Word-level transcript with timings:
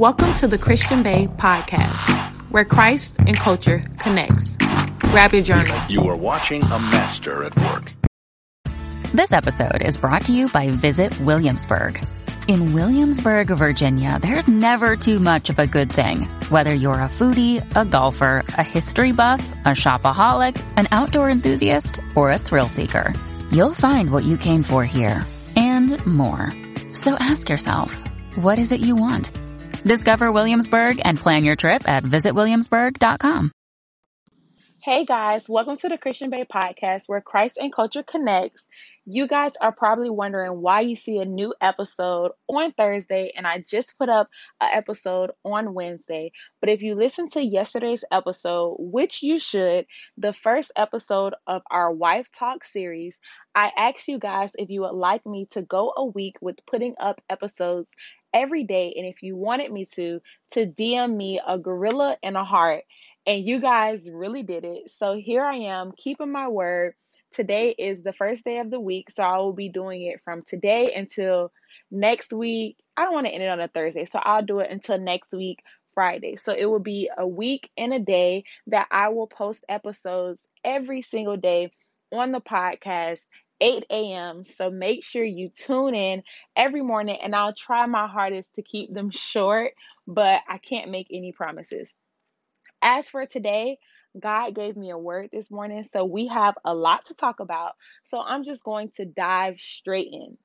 Welcome 0.00 0.32
to 0.36 0.46
the 0.46 0.56
Christian 0.56 1.02
Bae 1.02 1.26
podcast, 1.26 2.32
where 2.50 2.64
Christ 2.64 3.16
and 3.18 3.36
culture 3.36 3.82
connects. 3.98 4.56
Grab 5.10 5.34
your 5.34 5.42
journal. 5.42 5.78
You 5.90 6.08
are 6.08 6.16
watching 6.16 6.62
a 6.64 6.78
master 6.88 7.44
at 7.44 7.54
work. 7.54 7.90
This 9.12 9.30
episode 9.30 9.82
is 9.82 9.98
brought 9.98 10.24
to 10.24 10.32
you 10.32 10.48
by 10.48 10.70
Visit 10.70 11.20
Williamsburg. 11.20 12.02
In 12.48 12.72
Williamsburg, 12.72 13.48
Virginia, 13.48 14.18
there's 14.22 14.48
never 14.48 14.96
too 14.96 15.18
much 15.18 15.50
of 15.50 15.58
a 15.58 15.66
good 15.66 15.92
thing. 15.92 16.22
Whether 16.48 16.72
you're 16.72 16.94
a 16.94 17.10
foodie, 17.10 17.60
a 17.76 17.84
golfer, 17.84 18.42
a 18.56 18.62
history 18.62 19.12
buff, 19.12 19.46
a 19.66 19.72
shopaholic, 19.72 20.58
an 20.78 20.88
outdoor 20.92 21.28
enthusiast, 21.28 22.00
or 22.16 22.30
a 22.30 22.38
thrill 22.38 22.70
seeker, 22.70 23.12
you'll 23.52 23.74
find 23.74 24.12
what 24.12 24.24
you 24.24 24.38
came 24.38 24.62
for 24.62 24.82
here 24.82 25.26
and 25.56 26.06
more. 26.06 26.50
So 26.92 27.16
ask 27.20 27.50
yourself, 27.50 28.00
what 28.36 28.58
is 28.58 28.72
it 28.72 28.80
you 28.80 28.94
want? 28.94 29.30
Discover 29.82 30.32
Williamsburg 30.32 31.00
and 31.04 31.18
plan 31.18 31.44
your 31.44 31.56
trip 31.56 31.88
at 31.88 32.04
visitwilliamsburg.com. 32.04 33.52
Hey 34.82 35.04
guys, 35.04 35.46
welcome 35.46 35.76
to 35.76 35.90
the 35.90 35.98
Christian 35.98 36.30
Bae 36.30 36.44
podcast 36.44 37.02
where 37.06 37.20
Christ 37.20 37.58
and 37.58 37.70
culture 37.70 38.02
connects. 38.02 38.66
You 39.04 39.26
guys 39.26 39.50
are 39.60 39.72
probably 39.72 40.08
wondering 40.08 40.62
why 40.62 40.80
you 40.80 40.96
see 40.96 41.18
a 41.18 41.26
new 41.26 41.52
episode 41.60 42.32
on 42.48 42.72
Thursday 42.72 43.30
and 43.36 43.46
I 43.46 43.58
just 43.58 43.98
put 43.98 44.08
up 44.08 44.28
an 44.58 44.70
episode 44.72 45.32
on 45.44 45.74
Wednesday. 45.74 46.32
But 46.60 46.70
if 46.70 46.80
you 46.80 46.94
listen 46.94 47.28
to 47.30 47.44
yesterday's 47.44 48.04
episode, 48.10 48.76
which 48.78 49.22
you 49.22 49.38
should, 49.38 49.84
the 50.16 50.32
first 50.32 50.72
episode 50.76 51.34
of 51.46 51.60
our 51.70 51.92
Wife 51.92 52.30
Talk 52.32 52.64
series, 52.64 53.20
I 53.54 53.70
asked 53.76 54.08
you 54.08 54.18
guys 54.18 54.52
if 54.54 54.70
you 54.70 54.80
would 54.82 54.94
like 54.94 55.26
me 55.26 55.46
to 55.50 55.60
go 55.60 55.92
a 55.94 56.06
week 56.06 56.36
with 56.40 56.56
putting 56.66 56.94
up 56.98 57.20
episodes 57.28 57.88
every 58.32 58.64
day 58.64 58.94
and 58.96 59.06
if 59.06 59.22
you 59.22 59.36
wanted 59.36 59.72
me 59.72 59.84
to 59.84 60.20
to 60.52 60.66
DM 60.66 61.16
me 61.16 61.40
a 61.46 61.58
gorilla 61.58 62.16
and 62.22 62.36
a 62.36 62.44
heart 62.44 62.84
and 63.26 63.46
you 63.46 63.60
guys 63.60 64.08
really 64.10 64.42
did 64.42 64.64
it. 64.64 64.90
So 64.90 65.16
here 65.16 65.44
I 65.44 65.56
am, 65.56 65.92
keeping 65.96 66.32
my 66.32 66.48
word. 66.48 66.94
Today 67.32 67.74
is 67.78 68.02
the 68.02 68.12
first 68.12 68.44
day 68.44 68.58
of 68.58 68.70
the 68.70 68.80
week, 68.80 69.10
so 69.10 69.22
I 69.22 69.38
will 69.38 69.52
be 69.52 69.68
doing 69.68 70.02
it 70.02 70.20
from 70.24 70.42
today 70.42 70.92
until 70.96 71.52
next 71.90 72.32
week. 72.32 72.78
I 72.96 73.04
don't 73.04 73.14
want 73.14 73.26
to 73.26 73.32
end 73.32 73.42
it 73.42 73.48
on 73.48 73.60
a 73.60 73.68
Thursday, 73.68 74.04
so 74.04 74.18
I'll 74.20 74.44
do 74.44 74.58
it 74.58 74.70
until 74.70 74.98
next 74.98 75.32
week, 75.32 75.62
Friday. 75.94 76.34
So 76.34 76.52
it 76.52 76.64
will 76.64 76.80
be 76.80 77.08
a 77.16 77.26
week 77.26 77.70
and 77.76 77.92
a 77.92 78.00
day 78.00 78.44
that 78.66 78.88
I 78.90 79.10
will 79.10 79.28
post 79.28 79.64
episodes 79.68 80.42
every 80.64 81.02
single 81.02 81.36
day 81.36 81.70
on 82.12 82.32
the 82.32 82.40
podcast 82.40 83.20
8 83.60 83.86
a.m. 83.90 84.44
So 84.44 84.70
make 84.70 85.04
sure 85.04 85.24
you 85.24 85.50
tune 85.50 85.94
in 85.94 86.22
every 86.56 86.82
morning 86.82 87.18
and 87.22 87.34
I'll 87.34 87.54
try 87.54 87.86
my 87.86 88.06
hardest 88.08 88.48
to 88.54 88.62
keep 88.62 88.92
them 88.92 89.10
short, 89.12 89.72
but 90.06 90.40
I 90.48 90.58
can't 90.58 90.90
make 90.90 91.08
any 91.10 91.32
promises. 91.32 91.92
As 92.82 93.08
for 93.08 93.26
today, 93.26 93.78
God 94.18 94.54
gave 94.54 94.76
me 94.76 94.90
a 94.90 94.98
word 94.98 95.28
this 95.32 95.50
morning, 95.50 95.84
so 95.84 96.04
we 96.04 96.26
have 96.28 96.56
a 96.64 96.74
lot 96.74 97.06
to 97.06 97.14
talk 97.14 97.40
about. 97.40 97.74
So 98.04 98.20
I'm 98.20 98.44
just 98.44 98.64
going 98.64 98.90
to 98.96 99.04
dive 99.04 99.60
straight 99.60 100.08
in. 100.12 100.36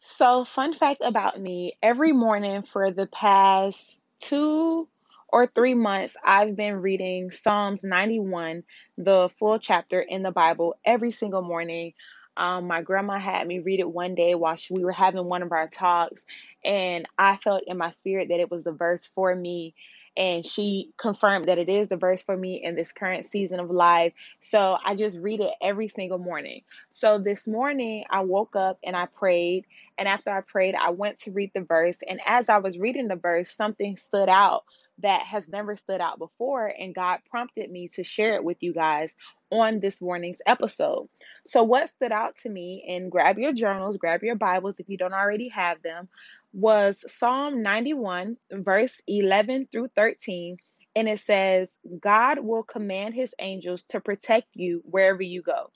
So, 0.00 0.44
fun 0.44 0.74
fact 0.74 1.02
about 1.04 1.40
me 1.40 1.72
every 1.82 2.12
morning 2.12 2.62
for 2.62 2.90
the 2.90 3.06
past 3.06 4.00
two 4.20 4.88
or 5.28 5.46
three 5.46 5.74
months, 5.74 6.16
I've 6.24 6.56
been 6.56 6.76
reading 6.76 7.30
Psalms 7.30 7.82
91, 7.84 8.62
the 8.96 9.28
full 9.38 9.58
chapter 9.58 10.00
in 10.00 10.22
the 10.22 10.30
Bible, 10.30 10.76
every 10.84 11.10
single 11.10 11.42
morning. 11.42 11.92
Um, 12.36 12.66
my 12.68 12.82
grandma 12.82 13.18
had 13.18 13.46
me 13.46 13.58
read 13.58 13.80
it 13.80 13.90
one 13.90 14.14
day 14.14 14.34
while 14.34 14.56
we 14.70 14.84
were 14.84 14.92
having 14.92 15.24
one 15.24 15.42
of 15.42 15.52
our 15.52 15.68
talks, 15.68 16.24
and 16.64 17.06
I 17.18 17.36
felt 17.36 17.64
in 17.66 17.76
my 17.76 17.90
spirit 17.90 18.28
that 18.28 18.40
it 18.40 18.50
was 18.50 18.64
the 18.64 18.72
verse 18.72 19.04
for 19.14 19.34
me 19.34 19.74
and 20.18 20.44
she 20.44 20.90
confirmed 20.98 21.46
that 21.46 21.58
it 21.58 21.68
is 21.68 21.88
the 21.88 21.96
verse 21.96 22.20
for 22.20 22.36
me 22.36 22.60
in 22.62 22.74
this 22.74 22.92
current 22.92 23.24
season 23.24 23.60
of 23.60 23.70
life. 23.70 24.12
So 24.40 24.76
I 24.84 24.96
just 24.96 25.20
read 25.20 25.40
it 25.40 25.52
every 25.62 25.86
single 25.86 26.18
morning. 26.18 26.62
So 26.92 27.18
this 27.18 27.46
morning 27.46 28.04
I 28.10 28.20
woke 28.22 28.56
up 28.56 28.80
and 28.82 28.96
I 28.96 29.06
prayed, 29.06 29.64
and 29.96 30.08
after 30.08 30.30
I 30.30 30.40
prayed, 30.40 30.74
I 30.74 30.90
went 30.90 31.20
to 31.20 31.30
read 31.30 31.52
the 31.54 31.60
verse, 31.60 31.98
and 32.06 32.20
as 32.26 32.48
I 32.48 32.58
was 32.58 32.78
reading 32.78 33.06
the 33.06 33.16
verse, 33.16 33.48
something 33.48 33.96
stood 33.96 34.28
out 34.28 34.64
that 35.00 35.22
has 35.22 35.48
never 35.48 35.76
stood 35.76 36.00
out 36.00 36.18
before, 36.18 36.66
and 36.66 36.94
God 36.94 37.20
prompted 37.30 37.70
me 37.70 37.88
to 37.94 38.04
share 38.04 38.34
it 38.34 38.44
with 38.44 38.58
you 38.60 38.72
guys 38.72 39.14
on 39.50 39.80
this 39.80 40.00
morning's 40.00 40.42
episode. 40.46 41.08
So, 41.46 41.62
what 41.62 41.88
stood 41.88 42.12
out 42.12 42.36
to 42.42 42.50
me, 42.50 42.84
and 42.88 43.10
grab 43.10 43.38
your 43.38 43.52
journals, 43.52 43.96
grab 43.96 44.22
your 44.22 44.36
Bibles 44.36 44.80
if 44.80 44.88
you 44.88 44.98
don't 44.98 45.12
already 45.12 45.48
have 45.48 45.82
them, 45.82 46.08
was 46.52 47.04
Psalm 47.08 47.62
91, 47.62 48.36
verse 48.52 49.00
11 49.06 49.68
through 49.70 49.88
13. 49.94 50.56
And 50.96 51.08
it 51.08 51.20
says, 51.20 51.78
God 52.00 52.40
will 52.40 52.64
command 52.64 53.14
his 53.14 53.34
angels 53.38 53.84
to 53.90 54.00
protect 54.00 54.48
you 54.54 54.82
wherever 54.84 55.22
you 55.22 55.42
go. 55.42 55.70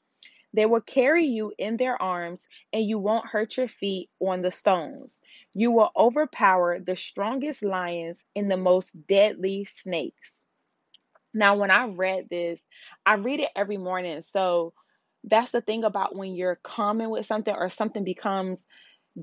They 0.55 0.67
will 0.67 0.81
carry 0.81 1.27
you 1.27 1.53
in 1.59 1.77
their 1.77 2.01
arms, 2.01 2.47
and 2.73 2.85
you 2.85 2.99
won't 2.99 3.27
hurt 3.27 3.57
your 3.57 3.69
feet 3.69 4.11
on 4.21 4.43
the 4.43 4.51
stones. 4.51 5.21
You 5.55 5.71
will 5.71 5.91
overpower 5.97 6.79
the 6.79 6.97
strongest 6.97 7.63
lions 7.63 8.25
and 8.37 8.51
the 8.51 8.57
most 8.57 9.07
deadly 9.07 9.65
snakes. 9.65 10.43
Now, 11.35 11.57
when 11.57 11.71
I 11.71 11.87
read 11.87 12.29
this, 12.31 12.61
I 13.07 13.15
read 13.15 13.41
it 13.41 13.51
every 13.57 13.79
morning. 13.79 14.23
So 14.23 14.75
that's 15.25 15.51
the 15.53 15.61
thing 15.61 15.85
about 15.85 16.17
when 16.17 16.35
you're 16.35 16.57
common 16.63 17.11
with 17.11 17.27
something 17.27 17.55
or 17.55 17.71
something 17.71 18.05
becomes 18.05 18.65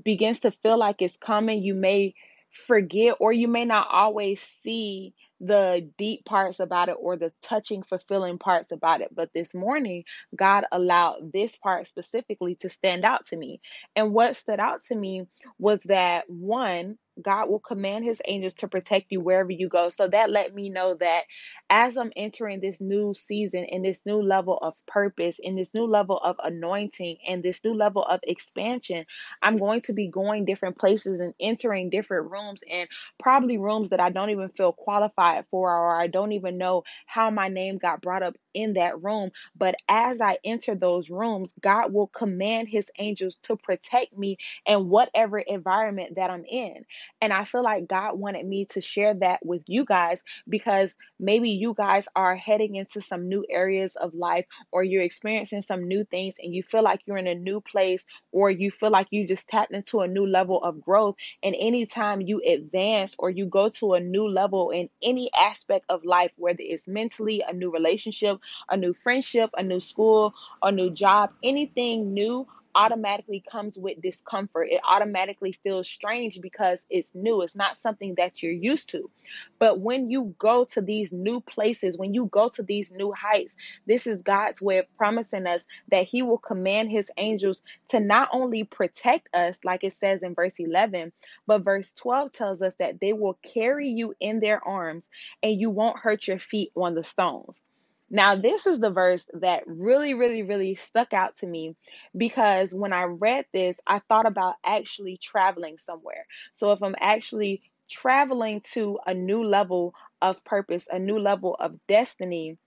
begins 0.04 0.40
to 0.40 0.50
feel 0.50 0.78
like 0.78 1.02
it's 1.02 1.16
coming, 1.16 1.62
you 1.62 1.74
may 1.74 2.14
forget 2.52 3.16
or 3.20 3.32
you 3.32 3.48
may 3.48 3.64
not 3.64 3.88
always 3.90 4.40
see 4.40 5.14
the 5.40 5.90
deep 5.98 6.24
parts 6.24 6.60
about 6.60 6.88
it 6.88 6.96
or 6.98 7.16
the 7.16 7.32
touching, 7.42 7.82
fulfilling 7.82 8.38
parts 8.38 8.72
about 8.72 9.00
it. 9.00 9.14
But 9.14 9.32
this 9.34 9.54
morning, 9.54 10.04
God 10.36 10.64
allowed 10.70 11.32
this 11.32 11.56
part 11.56 11.86
specifically 11.86 12.56
to 12.56 12.68
stand 12.68 13.04
out 13.04 13.26
to 13.28 13.36
me. 13.36 13.60
And 13.96 14.12
what 14.12 14.36
stood 14.36 14.60
out 14.60 14.84
to 14.86 14.94
me 14.94 15.26
was 15.58 15.80
that 15.84 16.28
one, 16.28 16.98
God 17.22 17.48
will 17.50 17.60
command 17.60 18.04
his 18.04 18.22
angels 18.26 18.54
to 18.56 18.68
protect 18.68 19.06
you 19.10 19.20
wherever 19.20 19.52
you 19.52 19.68
go. 19.68 19.88
So 19.88 20.08
that 20.08 20.30
let 20.30 20.54
me 20.54 20.68
know 20.70 20.94
that 21.00 21.24
as 21.70 21.96
I'm 21.96 22.12
entering 22.16 22.60
this 22.60 22.80
new 22.80 23.14
season 23.14 23.64
and 23.64 23.84
this 23.84 24.02
new 24.06 24.22
level 24.22 24.58
of 24.58 24.74
purpose 24.86 25.40
and 25.42 25.58
this 25.58 25.70
new 25.74 25.86
level 25.86 26.18
of 26.18 26.36
anointing 26.42 27.18
and 27.28 27.42
this 27.42 27.64
new 27.64 27.74
level 27.74 28.04
of 28.04 28.20
expansion, 28.24 29.06
I'm 29.42 29.56
going 29.56 29.82
to 29.82 29.92
be 29.92 30.08
going 30.08 30.44
different 30.44 30.78
places 30.78 31.20
and 31.20 31.34
entering 31.40 31.90
different 31.90 32.30
rooms 32.30 32.60
and 32.70 32.88
probably 33.18 33.58
rooms 33.58 33.90
that 33.90 34.00
I 34.00 34.10
don't 34.10 34.30
even 34.30 34.48
feel 34.50 34.72
qualified 34.72 35.46
for 35.50 35.70
or 35.74 36.00
I 36.00 36.06
don't 36.08 36.32
even 36.32 36.58
know 36.58 36.84
how 37.06 37.30
my 37.30 37.48
name 37.48 37.78
got 37.78 38.02
brought 38.02 38.22
up 38.22 38.36
in 38.54 38.74
that 38.74 39.02
room. 39.02 39.30
But 39.56 39.74
as 39.88 40.20
I 40.20 40.38
enter 40.44 40.74
those 40.74 41.10
rooms, 41.10 41.54
God 41.60 41.92
will 41.92 42.08
command 42.08 42.68
his 42.68 42.90
angels 42.98 43.36
to 43.44 43.56
protect 43.56 44.16
me 44.16 44.38
in 44.66 44.88
whatever 44.88 45.38
environment 45.38 46.16
that 46.16 46.30
I'm 46.30 46.44
in. 46.44 46.84
And 47.20 47.32
I 47.32 47.44
feel 47.44 47.62
like 47.62 47.88
God 47.88 48.18
wanted 48.18 48.46
me 48.46 48.66
to 48.70 48.80
share 48.80 49.14
that 49.14 49.44
with 49.44 49.62
you 49.66 49.84
guys 49.84 50.22
because 50.48 50.96
maybe 51.18 51.50
you 51.50 51.74
guys 51.74 52.08
are 52.16 52.36
heading 52.36 52.76
into 52.76 53.00
some 53.00 53.28
new 53.28 53.44
areas 53.48 53.96
of 53.96 54.14
life 54.14 54.46
or 54.72 54.82
you're 54.82 55.02
experiencing 55.02 55.62
some 55.62 55.86
new 55.88 56.04
things 56.04 56.36
and 56.38 56.54
you 56.54 56.62
feel 56.62 56.82
like 56.82 57.06
you're 57.06 57.16
in 57.16 57.26
a 57.26 57.34
new 57.34 57.60
place 57.60 58.04
or 58.32 58.50
you 58.50 58.70
feel 58.70 58.90
like 58.90 59.08
you 59.10 59.26
just 59.26 59.48
tapped 59.48 59.72
into 59.72 60.00
a 60.00 60.08
new 60.08 60.26
level 60.26 60.62
of 60.62 60.80
growth. 60.80 61.16
And 61.42 61.54
anytime 61.58 62.20
you 62.20 62.40
advance 62.46 63.14
or 63.18 63.30
you 63.30 63.46
go 63.46 63.68
to 63.68 63.94
a 63.94 64.00
new 64.00 64.28
level 64.28 64.70
in 64.70 64.88
any 65.02 65.30
aspect 65.34 65.86
of 65.88 66.04
life, 66.04 66.32
whether 66.36 66.60
it's 66.60 66.88
mentally, 66.88 67.42
a 67.46 67.52
new 67.52 67.70
relationship, 67.70 68.38
a 68.68 68.76
new 68.76 68.92
friendship, 68.92 69.50
a 69.56 69.62
new 69.62 69.80
school, 69.80 70.34
a 70.62 70.70
new 70.72 70.90
job, 70.90 71.32
anything 71.42 72.12
new 72.14 72.46
automatically 72.74 73.42
comes 73.50 73.78
with 73.78 74.00
discomfort. 74.00 74.68
It 74.70 74.80
automatically 74.88 75.52
feels 75.52 75.88
strange 75.88 76.40
because 76.40 76.86
it's 76.90 77.10
new. 77.14 77.42
It's 77.42 77.56
not 77.56 77.76
something 77.76 78.14
that 78.16 78.42
you're 78.42 78.52
used 78.52 78.90
to. 78.90 79.10
But 79.58 79.80
when 79.80 80.10
you 80.10 80.34
go 80.38 80.64
to 80.72 80.80
these 80.80 81.12
new 81.12 81.40
places, 81.40 81.98
when 81.98 82.14
you 82.14 82.26
go 82.26 82.48
to 82.50 82.62
these 82.62 82.90
new 82.90 83.12
heights, 83.12 83.56
this 83.86 84.06
is 84.06 84.22
God's 84.22 84.62
way 84.62 84.78
of 84.78 84.96
promising 84.96 85.46
us 85.46 85.64
that 85.90 86.04
He 86.04 86.22
will 86.22 86.38
command 86.38 86.90
His 86.90 87.10
angels 87.16 87.62
to 87.88 88.00
not 88.00 88.28
only 88.32 88.64
protect 88.64 89.34
us, 89.34 89.58
like 89.64 89.84
it 89.84 89.92
says 89.92 90.22
in 90.22 90.34
verse 90.34 90.58
11, 90.58 91.12
but 91.46 91.62
verse 91.62 91.92
12 91.94 92.32
tells 92.32 92.62
us 92.62 92.74
that 92.76 93.00
they 93.00 93.12
will 93.12 93.38
carry 93.42 93.88
you 93.88 94.14
in 94.20 94.40
their 94.40 94.66
arms 94.66 95.10
and 95.42 95.60
you 95.60 95.70
won't 95.70 95.98
hurt 95.98 96.26
your 96.26 96.38
feet 96.38 96.70
on 96.76 96.94
the 96.94 97.02
stones. 97.02 97.64
Now, 98.10 98.34
this 98.36 98.66
is 98.66 98.80
the 98.80 98.90
verse 98.90 99.26
that 99.34 99.62
really, 99.66 100.14
really, 100.14 100.42
really 100.42 100.74
stuck 100.74 101.12
out 101.12 101.36
to 101.38 101.46
me 101.46 101.76
because 102.16 102.74
when 102.74 102.92
I 102.92 103.04
read 103.04 103.46
this, 103.52 103.78
I 103.86 104.00
thought 104.00 104.26
about 104.26 104.56
actually 104.64 105.16
traveling 105.18 105.78
somewhere. 105.78 106.26
So, 106.52 106.72
if 106.72 106.82
I'm 106.82 106.96
actually 106.98 107.62
traveling 107.88 108.60
to 108.74 108.98
a 109.06 109.14
new 109.14 109.44
level 109.44 109.94
of 110.20 110.44
purpose, 110.44 110.88
a 110.90 110.98
new 110.98 111.18
level 111.18 111.54
of 111.58 111.76
destiny, 111.86 112.58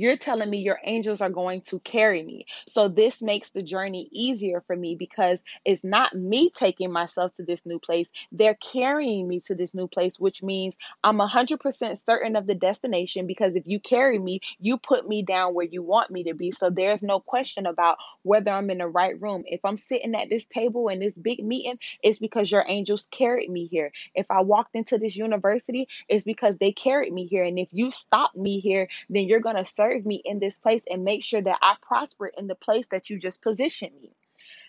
you're 0.00 0.16
telling 0.16 0.50
me 0.50 0.58
your 0.58 0.80
angels 0.84 1.20
are 1.20 1.30
going 1.30 1.62
to 1.62 1.78
carry 1.80 2.22
me. 2.22 2.46
So 2.68 2.88
this 2.88 3.22
makes 3.22 3.50
the 3.50 3.62
journey 3.62 4.08
easier 4.12 4.62
for 4.66 4.76
me 4.76 4.96
because 4.96 5.42
it's 5.64 5.84
not 5.84 6.14
me 6.14 6.50
taking 6.50 6.92
myself 6.92 7.34
to 7.34 7.44
this 7.44 7.64
new 7.64 7.78
place. 7.78 8.08
They're 8.32 8.56
carrying 8.56 9.28
me 9.28 9.40
to 9.40 9.54
this 9.54 9.74
new 9.74 9.88
place, 9.88 10.18
which 10.18 10.42
means 10.42 10.76
I'm 11.02 11.18
100% 11.18 12.04
certain 12.04 12.36
of 12.36 12.46
the 12.46 12.54
destination 12.54 13.26
because 13.26 13.54
if 13.54 13.64
you 13.66 13.80
carry 13.80 14.18
me, 14.18 14.40
you 14.58 14.78
put 14.78 15.08
me 15.08 15.22
down 15.22 15.54
where 15.54 15.66
you 15.66 15.82
want 15.82 16.10
me 16.10 16.24
to 16.24 16.34
be. 16.34 16.50
So 16.50 16.70
there's 16.70 17.02
no 17.02 17.20
question 17.20 17.66
about 17.66 17.98
whether 18.22 18.50
I'm 18.50 18.70
in 18.70 18.78
the 18.78 18.86
right 18.86 19.20
room. 19.20 19.44
If 19.46 19.60
I'm 19.64 19.76
sitting 19.76 20.14
at 20.14 20.30
this 20.30 20.46
table 20.46 20.88
in 20.88 21.00
this 21.00 21.14
big 21.14 21.44
meeting, 21.44 21.78
it's 22.02 22.18
because 22.18 22.50
your 22.50 22.64
angels 22.66 23.06
carried 23.10 23.50
me 23.50 23.66
here. 23.66 23.92
If 24.14 24.26
I 24.30 24.40
walked 24.40 24.74
into 24.74 24.98
this 24.98 25.16
university, 25.16 25.88
it's 26.08 26.24
because 26.24 26.56
they 26.56 26.72
carried 26.72 27.12
me 27.12 27.26
here. 27.26 27.44
And 27.44 27.58
if 27.58 27.68
you 27.72 27.90
stop 27.90 28.34
me 28.34 28.60
here, 28.60 28.88
then 29.08 29.24
you're 29.24 29.40
going 29.40 29.56
to 29.56 29.64
serve 29.84 30.06
me 30.06 30.20
in 30.24 30.38
this 30.38 30.58
place 30.58 30.82
and 30.88 31.04
make 31.04 31.22
sure 31.22 31.42
that 31.42 31.58
I 31.62 31.74
prosper 31.82 32.26
in 32.26 32.46
the 32.46 32.54
place 32.54 32.86
that 32.88 33.10
you 33.10 33.18
just 33.18 33.42
positioned 33.42 33.94
me. 34.00 34.12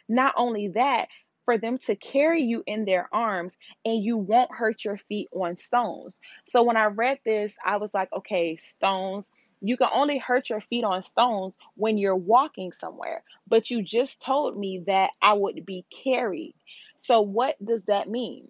Not 0.08 0.34
only 0.38 0.70
that, 0.70 1.08
for 1.46 1.58
them 1.58 1.78
to 1.78 1.96
carry 1.96 2.42
you 2.42 2.64
in 2.66 2.86
their 2.86 3.08
arms 3.14 3.56
and 3.86 4.04
you 4.04 4.18
won't 4.18 4.52
hurt 4.52 4.84
your 4.84 4.98
feet 4.98 5.30
on 5.32 5.56
stones. 5.56 6.14
So 6.50 6.64
when 6.64 6.76
I 6.76 6.86
read 6.86 7.20
this, 7.24 7.56
I 7.64 7.78
was 7.78 7.94
like, 7.94 8.12
okay, 8.12 8.56
stones. 8.56 9.28
You 9.62 9.78
can 9.78 9.90
only 9.94 10.18
hurt 10.18 10.50
your 10.50 10.62
feet 10.62 10.84
on 10.84 11.02
stones 11.02 11.54
when 11.76 11.98
you're 11.98 12.16
walking 12.16 12.72
somewhere. 12.72 13.24
But 13.48 13.70
you 13.70 13.84
just 13.84 14.22
told 14.22 14.58
me 14.58 14.84
that 14.88 15.12
I 15.22 15.34
would 15.34 15.66
be 15.66 15.86
carried. 16.04 16.56
So 16.98 17.22
what 17.22 17.64
does 17.64 17.84
that 17.86 18.10
mean? 18.10 18.50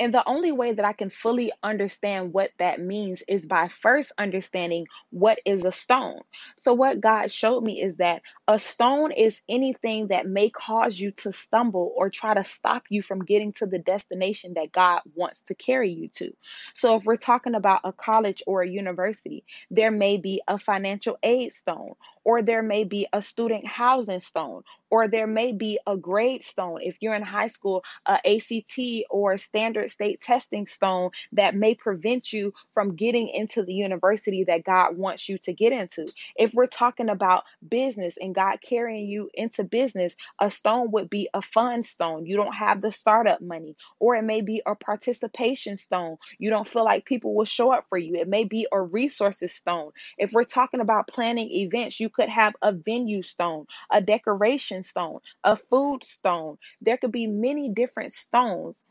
And 0.00 0.14
the 0.14 0.26
only 0.28 0.52
way 0.52 0.72
that 0.72 0.84
I 0.84 0.92
can 0.92 1.10
fully 1.10 1.52
understand 1.62 2.32
what 2.32 2.50
that 2.58 2.80
means 2.80 3.22
is 3.26 3.46
by 3.46 3.68
first 3.68 4.12
understanding 4.18 4.86
what 5.10 5.40
is 5.44 5.64
a 5.64 5.72
stone. 5.72 6.20
So, 6.58 6.74
what 6.74 7.00
God 7.00 7.30
showed 7.30 7.64
me 7.64 7.82
is 7.82 7.96
that 7.96 8.22
a 8.46 8.58
stone 8.58 9.12
is 9.12 9.42
anything 9.48 10.08
that 10.08 10.26
may 10.26 10.50
cause 10.50 10.98
you 10.98 11.12
to 11.12 11.32
stumble 11.32 11.92
or 11.96 12.10
try 12.10 12.34
to 12.34 12.44
stop 12.44 12.84
you 12.90 13.02
from 13.02 13.24
getting 13.24 13.52
to 13.54 13.66
the 13.66 13.78
destination 13.78 14.54
that 14.54 14.72
God 14.72 15.00
wants 15.14 15.40
to 15.48 15.54
carry 15.54 15.92
you 15.92 16.08
to. 16.16 16.32
So, 16.74 16.96
if 16.96 17.04
we're 17.04 17.16
talking 17.16 17.54
about 17.54 17.80
a 17.84 17.92
college 17.92 18.42
or 18.46 18.62
a 18.62 18.68
university, 18.68 19.44
there 19.70 19.90
may 19.90 20.16
be 20.18 20.42
a 20.46 20.58
financial 20.58 21.18
aid 21.22 21.52
stone, 21.52 21.94
or 22.28 22.42
there 22.42 22.62
may 22.62 22.84
be 22.84 23.06
a 23.14 23.22
student 23.22 23.66
housing 23.66 24.20
stone, 24.20 24.62
or 24.90 25.08
there 25.08 25.26
may 25.26 25.50
be 25.50 25.78
a 25.86 25.96
grade 25.96 26.44
stone. 26.44 26.78
If 26.82 26.98
you're 27.00 27.14
in 27.14 27.22
high 27.22 27.46
school, 27.46 27.82
a 28.04 28.20
ACT 28.36 28.78
or 29.08 29.38
standard 29.38 29.90
state 29.90 30.20
testing 30.20 30.66
stone 30.66 31.08
that 31.32 31.54
may 31.54 31.74
prevent 31.74 32.30
you 32.30 32.52
from 32.74 32.96
getting 32.96 33.30
into 33.30 33.62
the 33.62 33.72
university 33.72 34.44
that 34.44 34.62
God 34.62 34.98
wants 34.98 35.26
you 35.26 35.38
to 35.38 35.54
get 35.54 35.72
into. 35.72 36.06
If 36.36 36.52
we're 36.52 36.66
talking 36.66 37.08
about 37.08 37.44
business 37.66 38.18
and 38.20 38.34
God 38.34 38.58
carrying 38.60 39.08
you 39.08 39.30
into 39.32 39.64
business, 39.64 40.14
a 40.38 40.50
stone 40.50 40.90
would 40.90 41.08
be 41.08 41.30
a 41.32 41.40
fund 41.40 41.82
stone. 41.86 42.26
You 42.26 42.36
don't 42.36 42.54
have 42.54 42.82
the 42.82 42.92
startup 42.92 43.40
money, 43.40 43.74
or 44.00 44.16
it 44.16 44.24
may 44.24 44.42
be 44.42 44.60
a 44.66 44.74
participation 44.74 45.78
stone. 45.78 46.18
You 46.38 46.50
don't 46.50 46.68
feel 46.68 46.84
like 46.84 47.06
people 47.06 47.34
will 47.34 47.46
show 47.46 47.72
up 47.72 47.86
for 47.88 47.96
you. 47.96 48.16
It 48.16 48.28
may 48.28 48.44
be 48.44 48.66
a 48.70 48.82
resources 48.82 49.54
stone. 49.54 49.92
If 50.18 50.32
we're 50.34 50.44
talking 50.44 50.80
about 50.80 51.08
planning 51.08 51.50
events, 51.50 51.98
you 51.98 52.10
could 52.18 52.28
have 52.28 52.54
a 52.62 52.72
venue 52.72 53.22
stone, 53.22 53.66
a 53.90 54.00
decoration 54.02 54.82
stone, 54.82 55.20
a 55.44 55.56
food 55.56 56.04
stone. 56.04 56.58
There 56.82 56.98
could 56.98 57.12
be 57.12 57.26
many 57.28 57.70
different 57.70 58.12
stones 58.14 58.82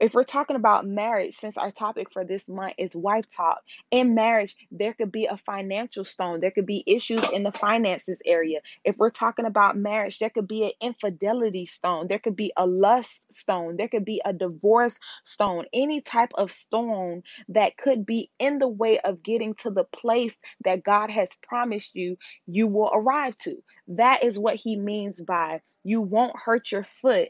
if 0.00 0.12
we're 0.12 0.24
talking 0.24 0.56
about 0.56 0.86
marriage, 0.86 1.34
since 1.36 1.56
our 1.56 1.70
topic 1.70 2.10
for 2.10 2.24
this 2.24 2.48
month 2.48 2.74
is 2.78 2.96
wife 2.96 3.28
talk, 3.28 3.62
in 3.90 4.14
marriage, 4.14 4.56
there 4.70 4.92
could 4.92 5.12
be 5.12 5.26
a 5.26 5.36
financial 5.36 6.04
stone. 6.04 6.40
There 6.40 6.50
could 6.50 6.66
be 6.66 6.82
issues 6.86 7.28
in 7.30 7.42
the 7.44 7.52
finances 7.52 8.20
area. 8.26 8.60
If 8.84 8.96
we're 8.98 9.10
talking 9.10 9.44
about 9.44 9.76
marriage, 9.76 10.18
there 10.18 10.30
could 10.30 10.48
be 10.48 10.64
an 10.64 10.72
infidelity 10.80 11.66
stone. 11.66 12.08
There 12.08 12.18
could 12.18 12.36
be 12.36 12.52
a 12.56 12.66
lust 12.66 13.32
stone. 13.32 13.76
There 13.76 13.88
could 13.88 14.04
be 14.04 14.20
a 14.24 14.32
divorce 14.32 14.98
stone. 15.24 15.64
Any 15.72 16.00
type 16.00 16.32
of 16.34 16.50
stone 16.50 17.22
that 17.48 17.76
could 17.76 18.04
be 18.04 18.30
in 18.38 18.58
the 18.58 18.68
way 18.68 18.98
of 18.98 19.22
getting 19.22 19.54
to 19.56 19.70
the 19.70 19.84
place 19.84 20.36
that 20.64 20.82
God 20.82 21.10
has 21.10 21.30
promised 21.42 21.94
you, 21.94 22.16
you 22.46 22.66
will 22.66 22.90
arrive 22.92 23.38
to. 23.38 23.62
That 23.88 24.24
is 24.24 24.38
what 24.38 24.56
he 24.56 24.76
means 24.76 25.20
by 25.20 25.60
you 25.84 26.00
won't 26.00 26.36
hurt 26.36 26.72
your 26.72 26.84
foot 26.84 27.28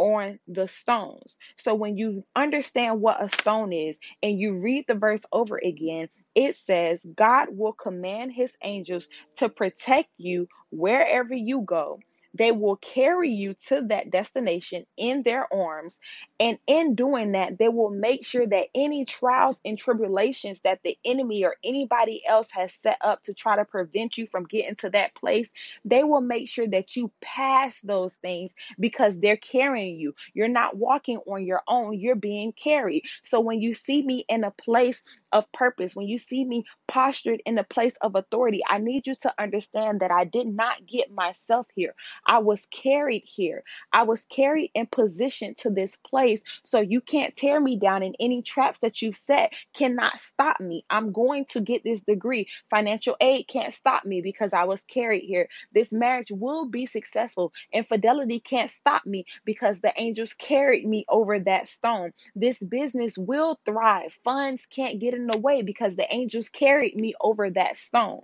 on 0.00 0.40
the 0.48 0.66
stones. 0.66 1.36
So 1.58 1.74
when 1.74 1.98
you 1.98 2.24
understand 2.34 3.02
what 3.02 3.22
a 3.22 3.28
stone 3.28 3.72
is 3.74 3.98
and 4.22 4.40
you 4.40 4.60
read 4.60 4.86
the 4.88 4.94
verse 4.94 5.22
over 5.32 5.58
again, 5.62 6.08
it 6.34 6.56
says, 6.56 7.06
God 7.16 7.48
will 7.50 7.74
command 7.74 8.32
his 8.32 8.56
angels 8.64 9.08
to 9.36 9.50
protect 9.50 10.08
you 10.16 10.48
wherever 10.70 11.34
you 11.34 11.62
go. 11.62 12.00
They 12.34 12.52
will 12.52 12.76
carry 12.76 13.30
you 13.30 13.54
to 13.68 13.82
that 13.88 14.10
destination 14.10 14.86
in 14.96 15.22
their 15.22 15.52
arms. 15.52 15.98
And 16.38 16.58
in 16.66 16.94
doing 16.94 17.32
that, 17.32 17.58
they 17.58 17.68
will 17.68 17.90
make 17.90 18.24
sure 18.24 18.46
that 18.46 18.68
any 18.74 19.04
trials 19.04 19.60
and 19.64 19.78
tribulations 19.78 20.60
that 20.60 20.80
the 20.84 20.96
enemy 21.04 21.44
or 21.44 21.56
anybody 21.64 22.24
else 22.26 22.50
has 22.52 22.72
set 22.72 22.98
up 23.00 23.22
to 23.24 23.34
try 23.34 23.56
to 23.56 23.64
prevent 23.64 24.16
you 24.18 24.26
from 24.26 24.44
getting 24.44 24.76
to 24.76 24.90
that 24.90 25.14
place, 25.14 25.50
they 25.84 26.04
will 26.04 26.20
make 26.20 26.48
sure 26.48 26.68
that 26.68 26.96
you 26.96 27.10
pass 27.20 27.80
those 27.80 28.14
things 28.16 28.54
because 28.78 29.18
they're 29.18 29.36
carrying 29.36 29.98
you. 29.98 30.14
You're 30.34 30.48
not 30.48 30.76
walking 30.76 31.18
on 31.26 31.44
your 31.44 31.62
own, 31.68 31.98
you're 31.98 32.14
being 32.14 32.52
carried. 32.52 33.04
So 33.24 33.40
when 33.40 33.60
you 33.60 33.72
see 33.72 34.02
me 34.02 34.24
in 34.28 34.44
a 34.44 34.50
place 34.52 35.02
of 35.32 35.50
purpose, 35.52 35.96
when 35.96 36.08
you 36.08 36.18
see 36.18 36.44
me 36.44 36.64
postured 36.88 37.42
in 37.46 37.58
a 37.58 37.64
place 37.64 37.96
of 38.00 38.14
authority, 38.14 38.60
I 38.68 38.78
need 38.78 39.06
you 39.06 39.14
to 39.22 39.34
understand 39.40 40.00
that 40.00 40.10
I 40.10 40.24
did 40.24 40.46
not 40.46 40.86
get 40.86 41.10
myself 41.12 41.66
here. 41.74 41.94
I 42.26 42.38
was 42.38 42.66
carried 42.66 43.24
here. 43.24 43.64
I 43.92 44.02
was 44.04 44.24
carried 44.26 44.70
in 44.74 44.86
position 44.86 45.54
to 45.58 45.70
this 45.70 45.96
place. 45.96 46.42
So 46.64 46.80
you 46.80 47.00
can't 47.00 47.36
tear 47.36 47.60
me 47.60 47.76
down 47.76 48.02
in 48.02 48.14
any 48.20 48.42
traps 48.42 48.78
that 48.80 49.02
you've 49.02 49.16
set 49.16 49.54
cannot 49.74 50.20
stop 50.20 50.60
me. 50.60 50.84
I'm 50.90 51.12
going 51.12 51.46
to 51.46 51.60
get 51.60 51.84
this 51.84 52.00
degree. 52.00 52.48
Financial 52.68 53.16
aid 53.20 53.48
can't 53.48 53.72
stop 53.72 54.04
me 54.04 54.20
because 54.20 54.52
I 54.52 54.64
was 54.64 54.82
carried 54.84 55.24
here. 55.24 55.48
This 55.72 55.92
marriage 55.92 56.30
will 56.30 56.66
be 56.66 56.86
successful. 56.86 57.52
Infidelity 57.72 58.40
can't 58.40 58.70
stop 58.70 59.06
me 59.06 59.24
because 59.44 59.80
the 59.80 59.92
angels 59.96 60.34
carried 60.34 60.86
me 60.86 61.04
over 61.08 61.38
that 61.40 61.66
stone. 61.66 62.12
This 62.34 62.58
business 62.58 63.16
will 63.18 63.58
thrive. 63.64 64.18
Funds 64.24 64.66
can't 64.66 65.00
get 65.00 65.14
in 65.14 65.26
the 65.26 65.38
way 65.38 65.62
because 65.62 65.96
the 65.96 66.12
angels 66.12 66.48
carried 66.48 67.00
me 67.00 67.14
over 67.20 67.50
that 67.50 67.76
stone. 67.76 68.22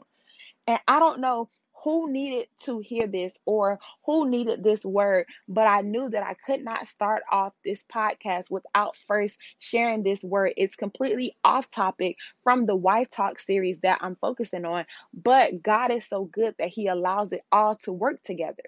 And 0.66 0.80
I 0.88 0.98
don't 0.98 1.20
know 1.20 1.48
who 1.86 2.10
needed 2.10 2.48
to 2.64 2.80
hear 2.80 3.06
this 3.06 3.32
or 3.44 3.78
who 4.04 4.28
needed 4.28 4.64
this 4.64 4.84
word, 4.84 5.24
but 5.46 5.68
I 5.68 5.82
knew 5.82 6.10
that 6.10 6.24
I 6.24 6.34
could 6.34 6.64
not 6.64 6.88
start 6.88 7.22
off 7.30 7.52
this 7.64 7.84
podcast 7.84 8.50
without 8.50 8.96
first 8.96 9.38
sharing 9.60 10.02
this 10.02 10.24
word. 10.24 10.54
It's 10.56 10.74
completely 10.74 11.36
off 11.44 11.70
topic 11.70 12.16
from 12.42 12.66
the 12.66 12.74
Wife 12.74 13.08
Talk 13.08 13.38
series 13.38 13.78
that 13.82 14.00
I'm 14.00 14.16
focusing 14.16 14.64
on, 14.64 14.84
but 15.14 15.62
God 15.62 15.92
is 15.92 16.04
so 16.04 16.24
good 16.24 16.56
that 16.58 16.70
He 16.70 16.88
allows 16.88 17.30
it 17.30 17.42
all 17.52 17.76
to 17.84 17.92
work 17.92 18.20
together. 18.24 18.64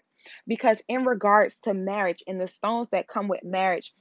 Because, 0.46 0.80
in 0.86 1.04
regards 1.04 1.58
to 1.64 1.74
marriage 1.74 2.22
and 2.28 2.40
the 2.40 2.46
stones 2.46 2.88
that 2.90 3.08
come 3.08 3.26
with 3.26 3.42
marriage, 3.42 3.92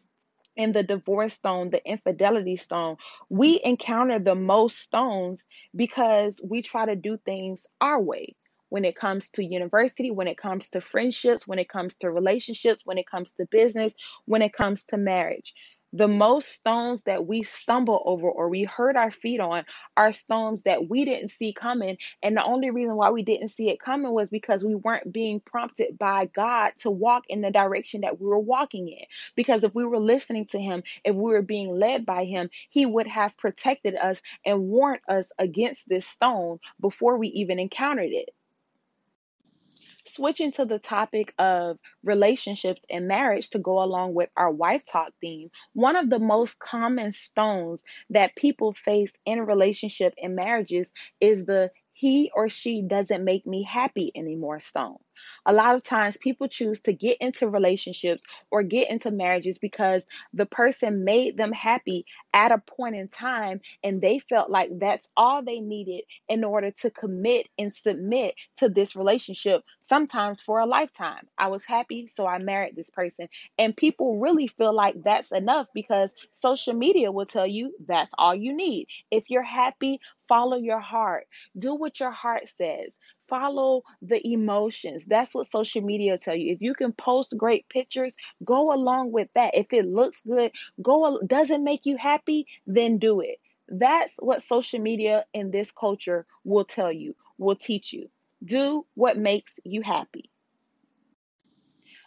and 0.55 0.75
the 0.75 0.83
divorce 0.83 1.33
stone, 1.33 1.69
the 1.69 1.83
infidelity 1.87 2.55
stone, 2.55 2.97
we 3.29 3.59
encounter 3.63 4.19
the 4.19 4.35
most 4.35 4.77
stones 4.77 5.43
because 5.75 6.39
we 6.43 6.61
try 6.61 6.85
to 6.85 6.95
do 6.95 7.17
things 7.17 7.65
our 7.81 8.01
way. 8.01 8.35
When 8.69 8.85
it 8.85 8.95
comes 8.95 9.29
to 9.31 9.43
university, 9.43 10.11
when 10.11 10.27
it 10.27 10.37
comes 10.37 10.69
to 10.69 10.81
friendships, 10.81 11.47
when 11.47 11.59
it 11.59 11.69
comes 11.69 11.95
to 11.97 12.11
relationships, 12.11 12.81
when 12.85 12.97
it 12.97 13.09
comes 13.09 13.31
to 13.33 13.45
business, 13.45 13.93
when 14.25 14.41
it 14.41 14.53
comes 14.53 14.85
to 14.85 14.97
marriage. 14.97 15.53
The 15.93 16.09
most 16.09 16.49
stones 16.49 17.03
that 17.03 17.25
we 17.25 17.43
stumble 17.43 18.03
over 18.05 18.29
or 18.29 18.49
we 18.49 18.63
hurt 18.63 18.97
our 18.97 19.09
feet 19.09 19.39
on 19.39 19.63
are 19.95 20.11
stones 20.11 20.63
that 20.63 20.89
we 20.89 21.05
didn't 21.05 21.29
see 21.29 21.53
coming. 21.53 21.97
And 22.21 22.35
the 22.35 22.43
only 22.43 22.71
reason 22.71 22.97
why 22.97 23.09
we 23.09 23.23
didn't 23.23 23.47
see 23.47 23.69
it 23.69 23.79
coming 23.79 24.11
was 24.11 24.29
because 24.29 24.65
we 24.65 24.75
weren't 24.75 25.13
being 25.13 25.39
prompted 25.39 25.97
by 25.97 26.25
God 26.25 26.73
to 26.79 26.91
walk 26.91 27.23
in 27.29 27.39
the 27.41 27.51
direction 27.51 28.01
that 28.01 28.19
we 28.19 28.27
were 28.27 28.37
walking 28.37 28.89
in. 28.89 29.05
Because 29.35 29.63
if 29.63 29.73
we 29.73 29.85
were 29.85 29.99
listening 29.99 30.45
to 30.47 30.59
Him, 30.59 30.83
if 31.05 31.15
we 31.15 31.31
were 31.31 31.41
being 31.41 31.79
led 31.79 32.05
by 32.05 32.25
Him, 32.25 32.49
He 32.69 32.85
would 32.85 33.07
have 33.07 33.37
protected 33.37 33.95
us 33.95 34.21
and 34.45 34.67
warned 34.67 35.01
us 35.07 35.31
against 35.39 35.87
this 35.87 36.05
stone 36.05 36.59
before 36.81 37.17
we 37.17 37.29
even 37.29 37.59
encountered 37.59 38.11
it 38.11 38.29
switching 40.09 40.51
to 40.53 40.65
the 40.65 40.79
topic 40.79 41.33
of 41.37 41.77
relationships 42.03 42.81
and 42.89 43.07
marriage 43.07 43.49
to 43.51 43.59
go 43.59 43.81
along 43.83 44.13
with 44.13 44.29
our 44.37 44.51
wife 44.51 44.85
talk 44.85 45.11
theme, 45.21 45.49
one 45.73 45.95
of 45.95 46.09
the 46.09 46.19
most 46.19 46.59
common 46.59 47.11
stones 47.11 47.83
that 48.09 48.35
people 48.35 48.73
face 48.73 49.13
in 49.25 49.41
relationship 49.41 50.13
and 50.21 50.35
marriages 50.35 50.91
is 51.19 51.45
the 51.45 51.71
he 51.93 52.31
or 52.35 52.49
she 52.49 52.81
doesn't 52.81 53.23
make 53.23 53.45
me 53.47 53.63
happy 53.63 54.11
anymore 54.15 54.59
stone. 54.59 54.97
A 55.45 55.53
lot 55.53 55.75
of 55.75 55.83
times 55.83 56.17
people 56.17 56.47
choose 56.47 56.81
to 56.81 56.93
get 56.93 57.17
into 57.21 57.49
relationships 57.49 58.23
or 58.51 58.63
get 58.63 58.89
into 58.89 59.11
marriages 59.11 59.57
because 59.57 60.05
the 60.33 60.45
person 60.45 61.03
made 61.03 61.37
them 61.37 61.51
happy 61.51 62.05
at 62.33 62.51
a 62.51 62.57
point 62.59 62.95
in 62.95 63.07
time 63.07 63.61
and 63.83 64.01
they 64.01 64.19
felt 64.19 64.49
like 64.49 64.69
that's 64.79 65.09
all 65.17 65.43
they 65.43 65.59
needed 65.59 66.03
in 66.27 66.43
order 66.43 66.71
to 66.71 66.89
commit 66.89 67.47
and 67.57 67.75
submit 67.75 68.35
to 68.57 68.69
this 68.69 68.95
relationship, 68.95 69.61
sometimes 69.81 70.41
for 70.41 70.59
a 70.59 70.65
lifetime. 70.65 71.27
I 71.37 71.47
was 71.47 71.63
happy, 71.63 72.07
so 72.07 72.25
I 72.27 72.39
married 72.39 72.75
this 72.75 72.89
person. 72.89 73.27
And 73.57 73.75
people 73.75 74.19
really 74.19 74.47
feel 74.47 74.73
like 74.73 74.95
that's 75.03 75.31
enough 75.31 75.67
because 75.73 76.13
social 76.31 76.73
media 76.73 77.11
will 77.11 77.25
tell 77.25 77.47
you 77.47 77.73
that's 77.87 78.11
all 78.17 78.35
you 78.35 78.55
need. 78.55 78.87
If 79.11 79.29
you're 79.29 79.41
happy, 79.43 79.99
follow 80.27 80.57
your 80.57 80.79
heart, 80.79 81.27
do 81.57 81.75
what 81.75 81.99
your 81.99 82.11
heart 82.11 82.47
says. 82.47 82.97
Follow 83.27 83.83
the 84.01 84.25
emotions. 84.25 85.03
That's 85.05 85.33
what 85.35 85.51
social 85.51 85.81
media 85.81 86.17
tell 86.17 86.35
you. 86.35 86.53
If 86.53 86.61
you 86.61 86.73
can 86.73 86.93
post 86.93 87.35
great 87.37 87.67
pictures 87.69 88.15
go 88.43 88.73
along 88.73 89.11
with 89.11 89.29
that. 89.35 89.55
If 89.55 89.73
it 89.73 89.85
looks 89.85 90.21
good 90.21 90.51
go 90.81 91.19
does 91.25 91.49
it 91.51 91.61
make 91.61 91.85
you 91.85 91.97
happy 91.97 92.47
then 92.65 92.97
do 92.97 93.21
it. 93.21 93.39
That's 93.67 94.13
what 94.17 94.43
social 94.43 94.79
media 94.79 95.25
in 95.33 95.51
this 95.51 95.71
culture 95.71 96.25
will 96.43 96.65
tell 96.65 96.91
you 96.91 97.15
will 97.37 97.55
teach 97.55 97.93
you. 97.93 98.09
Do 98.43 98.85
what 98.93 99.17
makes 99.17 99.59
you 99.63 99.81
happy. 99.81 100.29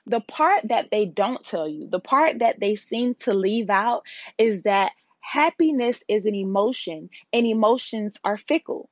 The 0.06 0.20
part 0.20 0.68
that 0.68 0.90
they 0.90 1.06
don't 1.06 1.44
tell 1.44 1.68
you 1.68 1.88
the 1.88 2.00
part 2.00 2.38
that 2.38 2.58
they 2.60 2.76
seem 2.76 3.14
to 3.16 3.34
leave 3.34 3.70
out 3.70 4.04
is 4.38 4.62
that 4.62 4.92
happiness 5.20 6.02
is 6.08 6.26
an 6.26 6.34
emotion 6.34 7.10
and 7.32 7.46
emotions 7.46 8.18
are 8.24 8.36
fickle 8.36 8.90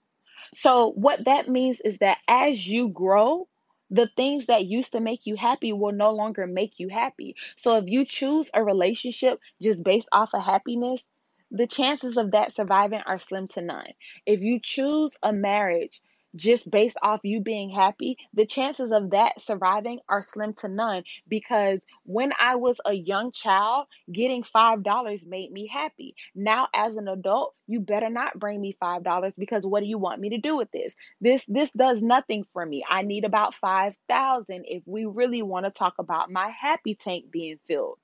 so, 0.55 0.91
what 0.93 1.25
that 1.25 1.49
means 1.49 1.81
is 1.81 1.99
that 1.99 2.19
as 2.29 2.67
you 2.67 2.89
grow, 2.91 3.49
the 3.91 4.09
things 4.17 4.47
that 4.47 4.67
used 4.67 4.93
to 4.93 5.01
make 5.01 5.27
you 5.27 5.37
happy 5.37 5.73
will 5.73 5.93
no 5.93 6.11
longer 6.13 6.47
make 6.47 6.79
you 6.79 6.89
happy. 6.89 7.37
So, 7.57 7.77
if 7.77 7.85
you 7.89 8.05
choose 8.05 8.51
a 8.53 8.63
relationship 8.65 9.41
just 9.63 9.83
based 9.83 10.09
off 10.13 10.35
of 10.35 10.43
happiness, 10.45 11.07
the 11.51 11.67
chances 11.67 12.17
of 12.17 12.33
that 12.33 12.55
surviving 12.55 13.01
are 13.07 13.19
slim 13.19 13.49
to 13.49 13.63
none. 13.63 13.93
If 14.27 14.41
you 14.41 14.61
choose 14.61 15.17
a 15.23 15.33
marriage 15.33 16.03
just 16.37 16.71
based 16.71 16.97
off 17.03 17.21
you 17.25 17.41
being 17.41 17.71
happy, 17.71 18.17
the 18.35 18.47
chances 18.47 18.91
of 18.93 19.11
that 19.11 19.41
surviving 19.41 20.01
are 20.09 20.23
slim 20.23 20.55
to 20.55 20.69
none 20.69 21.05
because 21.29 21.81
when 22.05 22.33
I 22.39 22.57
was 22.57 22.81
a 22.85 22.93
young 22.93 23.33
child, 23.33 23.87
getting 24.13 24.43
$5 24.43 25.27
made 25.27 25.53
me 25.53 25.67
happy. 25.67 26.15
Now 26.35 26.69
as 26.75 26.97
an 26.97 27.09
adult, 27.09 27.55
you 27.67 27.81
better 27.81 28.11
not 28.11 28.39
bring 28.39 28.61
me 28.61 28.77
$5 28.81 29.33
because 29.39 29.67
what 29.67 29.81
do 29.81 29.87
you 29.87 29.99
want 29.99 30.21
me 30.21 30.31
to 30.31 30.39
do 30.39 30.57
with 30.57 30.71
this? 30.73 30.95
This 31.21 31.45
this 31.47 31.71
does 31.73 32.03
nothing 32.03 32.45
for 32.53 32.65
me. 32.65 32.85
I 32.89 33.03
need 33.03 33.25
about 33.25 33.55
5,000 33.55 34.65
if 34.67 34.83
we 34.87 35.05
really 35.07 35.43
want 35.43 35.67
to 35.67 35.71
talk 35.71 35.95
about 35.99 36.31
my 36.31 36.49
happy 36.51 36.95
tank 36.95 37.31
being 37.31 37.59
filled. 37.67 37.99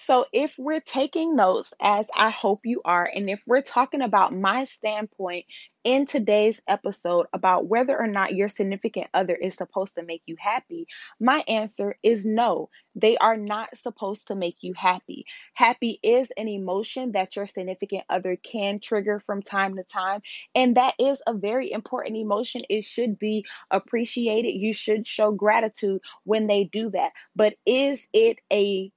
So, 0.00 0.26
if 0.32 0.56
we're 0.58 0.80
taking 0.80 1.34
notes, 1.34 1.74
as 1.80 2.08
I 2.16 2.30
hope 2.30 2.60
you 2.64 2.80
are, 2.84 3.04
and 3.04 3.28
if 3.28 3.42
we're 3.46 3.62
talking 3.62 4.00
about 4.00 4.32
my 4.32 4.62
standpoint 4.62 5.46
in 5.82 6.06
today's 6.06 6.62
episode 6.68 7.26
about 7.32 7.66
whether 7.66 7.98
or 7.98 8.06
not 8.06 8.34
your 8.34 8.48
significant 8.48 9.08
other 9.12 9.34
is 9.34 9.56
supposed 9.56 9.96
to 9.96 10.04
make 10.04 10.22
you 10.26 10.36
happy, 10.38 10.86
my 11.18 11.42
answer 11.48 11.98
is 12.04 12.24
no. 12.24 12.70
They 12.94 13.16
are 13.18 13.36
not 13.36 13.76
supposed 13.76 14.28
to 14.28 14.36
make 14.36 14.58
you 14.60 14.72
happy. 14.72 15.26
Happy 15.54 15.98
is 16.00 16.30
an 16.36 16.46
emotion 16.46 17.12
that 17.12 17.34
your 17.34 17.48
significant 17.48 18.04
other 18.08 18.36
can 18.36 18.78
trigger 18.78 19.18
from 19.18 19.42
time 19.42 19.74
to 19.76 19.82
time, 19.82 20.22
and 20.54 20.76
that 20.76 20.94
is 21.00 21.20
a 21.26 21.34
very 21.34 21.72
important 21.72 22.16
emotion. 22.16 22.62
It 22.70 22.84
should 22.84 23.18
be 23.18 23.44
appreciated. 23.68 24.52
You 24.52 24.72
should 24.72 25.08
show 25.08 25.32
gratitude 25.32 26.02
when 26.22 26.46
they 26.46 26.64
do 26.64 26.90
that. 26.90 27.10
But 27.34 27.56
is 27.66 28.06
it 28.12 28.38
a 28.52 28.92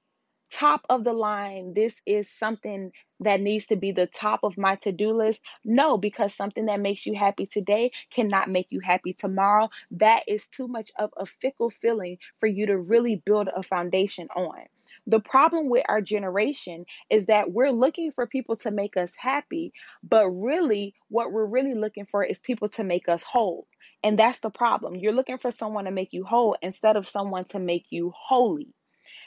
top 0.52 0.86
of 0.90 1.04
the 1.04 1.12
line, 1.12 1.74
this 1.74 1.94
is 2.06 2.28
something 2.30 2.92
that 3.20 3.40
needs 3.40 3.66
to 3.66 3.76
be 3.76 3.92
the 3.92 4.06
top 4.06 4.40
of 4.42 4.58
my 4.58 4.76
to 4.76 4.92
do 4.92 5.12
list? 5.12 5.42
No, 5.64 5.98
because 5.98 6.34
something 6.34 6.66
that 6.66 6.80
makes 6.80 7.06
you 7.06 7.14
happy 7.14 7.46
today 7.46 7.92
cannot 8.10 8.50
make 8.50 8.68
you 8.70 8.80
happy 8.80 9.14
tomorrow. 9.14 9.70
That 9.92 10.24
is 10.28 10.48
too 10.48 10.68
much 10.68 10.90
of 10.98 11.10
a 11.16 11.26
fickle 11.26 11.70
feeling 11.70 12.18
for 12.40 12.46
you 12.46 12.66
to 12.66 12.78
really 12.78 13.16
build 13.16 13.48
a 13.54 13.62
foundation 13.62 14.28
on. 14.36 14.64
The 15.06 15.20
problem 15.20 15.68
with 15.68 15.84
our 15.88 16.00
generation 16.00 16.84
is 17.10 17.26
that 17.26 17.50
we're 17.50 17.70
looking 17.72 18.12
for 18.12 18.26
people 18.26 18.56
to 18.58 18.70
make 18.70 18.96
us 18.96 19.14
happy, 19.16 19.72
but 20.04 20.28
really, 20.30 20.94
what 21.08 21.32
we're 21.32 21.46
really 21.46 21.74
looking 21.74 22.06
for 22.06 22.22
is 22.22 22.38
people 22.38 22.68
to 22.68 22.84
make 22.84 23.08
us 23.08 23.22
whole. 23.22 23.66
And 24.04 24.18
that's 24.18 24.38
the 24.40 24.50
problem. 24.50 24.96
You're 24.96 25.12
looking 25.12 25.38
for 25.38 25.50
someone 25.50 25.86
to 25.86 25.90
make 25.90 26.12
you 26.12 26.24
whole 26.24 26.56
instead 26.62 26.96
of 26.96 27.08
someone 27.08 27.46
to 27.46 27.58
make 27.58 27.86
you 27.90 28.12
holy. 28.16 28.74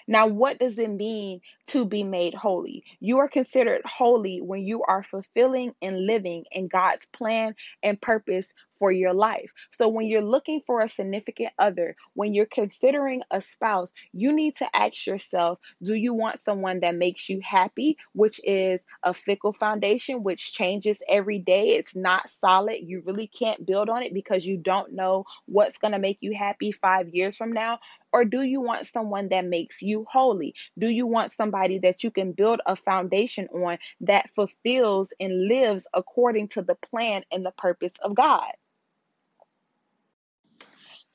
Now, 0.08 0.28
what 0.28 0.60
does 0.60 0.80
it 0.80 0.90
mean 0.90 1.42
to 1.68 1.86
be 1.86 2.04
made 2.04 2.34
holy? 2.36 2.84
You 3.00 3.20
are 3.20 3.30
considered 3.30 3.82
holy 3.86 4.42
when 4.42 4.66
you 4.66 4.84
are 4.84 5.04
fulfilling 5.04 5.74
and 5.82 6.06
living 6.06 6.46
in 6.52 6.68
God's 6.68 7.06
plan 7.08 7.56
and 7.84 8.02
purpose 8.02 8.52
for 8.78 8.92
your 8.92 9.14
life. 9.14 9.52
So, 9.72 9.88
when 9.88 10.08
you're 10.08 10.22
looking 10.22 10.62
for 10.66 10.82
a 10.82 10.88
significant 10.88 11.54
other, 11.58 11.96
when 12.14 12.34
you're 12.34 12.46
considering 12.46 13.24
a 13.32 13.42
spouse, 13.42 13.92
you 14.14 14.34
need 14.34 14.56
to 14.58 14.76
ask 14.76 15.06
yourself 15.06 15.60
do 15.82 15.94
you 15.94 16.14
want 16.14 16.40
someone 16.40 16.80
that 16.82 16.96
makes 16.96 17.30
you 17.30 17.42
happy, 17.42 17.98
which 18.14 18.40
is 18.44 18.86
a 19.04 19.14
fickle 19.14 19.54
foundation, 19.54 20.24
which 20.24 20.54
changes 20.54 21.02
every 21.08 21.40
day? 21.40 21.70
It's 21.70 21.96
not 21.96 22.30
solid. 22.30 22.78
You 22.82 23.02
really 23.06 23.28
can't 23.28 23.66
build 23.66 23.90
on 23.90 24.04
it 24.04 24.14
because 24.14 24.46
you 24.46 24.58
don't 24.58 24.94
know 24.94 25.26
what's 25.46 25.78
going 25.78 25.94
to 25.94 26.00
make 26.00 26.18
you 26.22 26.36
happy 26.36 26.72
five 26.72 27.10
years 27.10 27.36
from 27.36 27.52
now. 27.52 27.80
Or 28.14 28.24
do 28.24 28.42
you 28.42 28.62
want 28.62 28.88
someone 28.88 29.30
that 29.30 29.46
makes 29.46 29.82
you 29.82 30.06
holy? 30.10 30.56
Do 30.78 30.88
you 30.88 31.06
want 31.06 31.34
somebody 31.34 31.80
that 31.80 32.04
you 32.04 32.12
can 32.12 32.32
build 32.32 32.62
a 32.66 32.76
foundation 32.76 33.48
on 33.50 33.78
that 34.02 34.30
fulfills 34.36 35.14
and 35.20 35.48
lives 35.48 35.88
according 35.94 36.50
to 36.50 36.62
the 36.62 36.76
plan 36.76 37.24
and 37.32 37.46
the 37.46 37.52
purpose 37.52 37.94
of 38.02 38.16
God? 38.16 38.52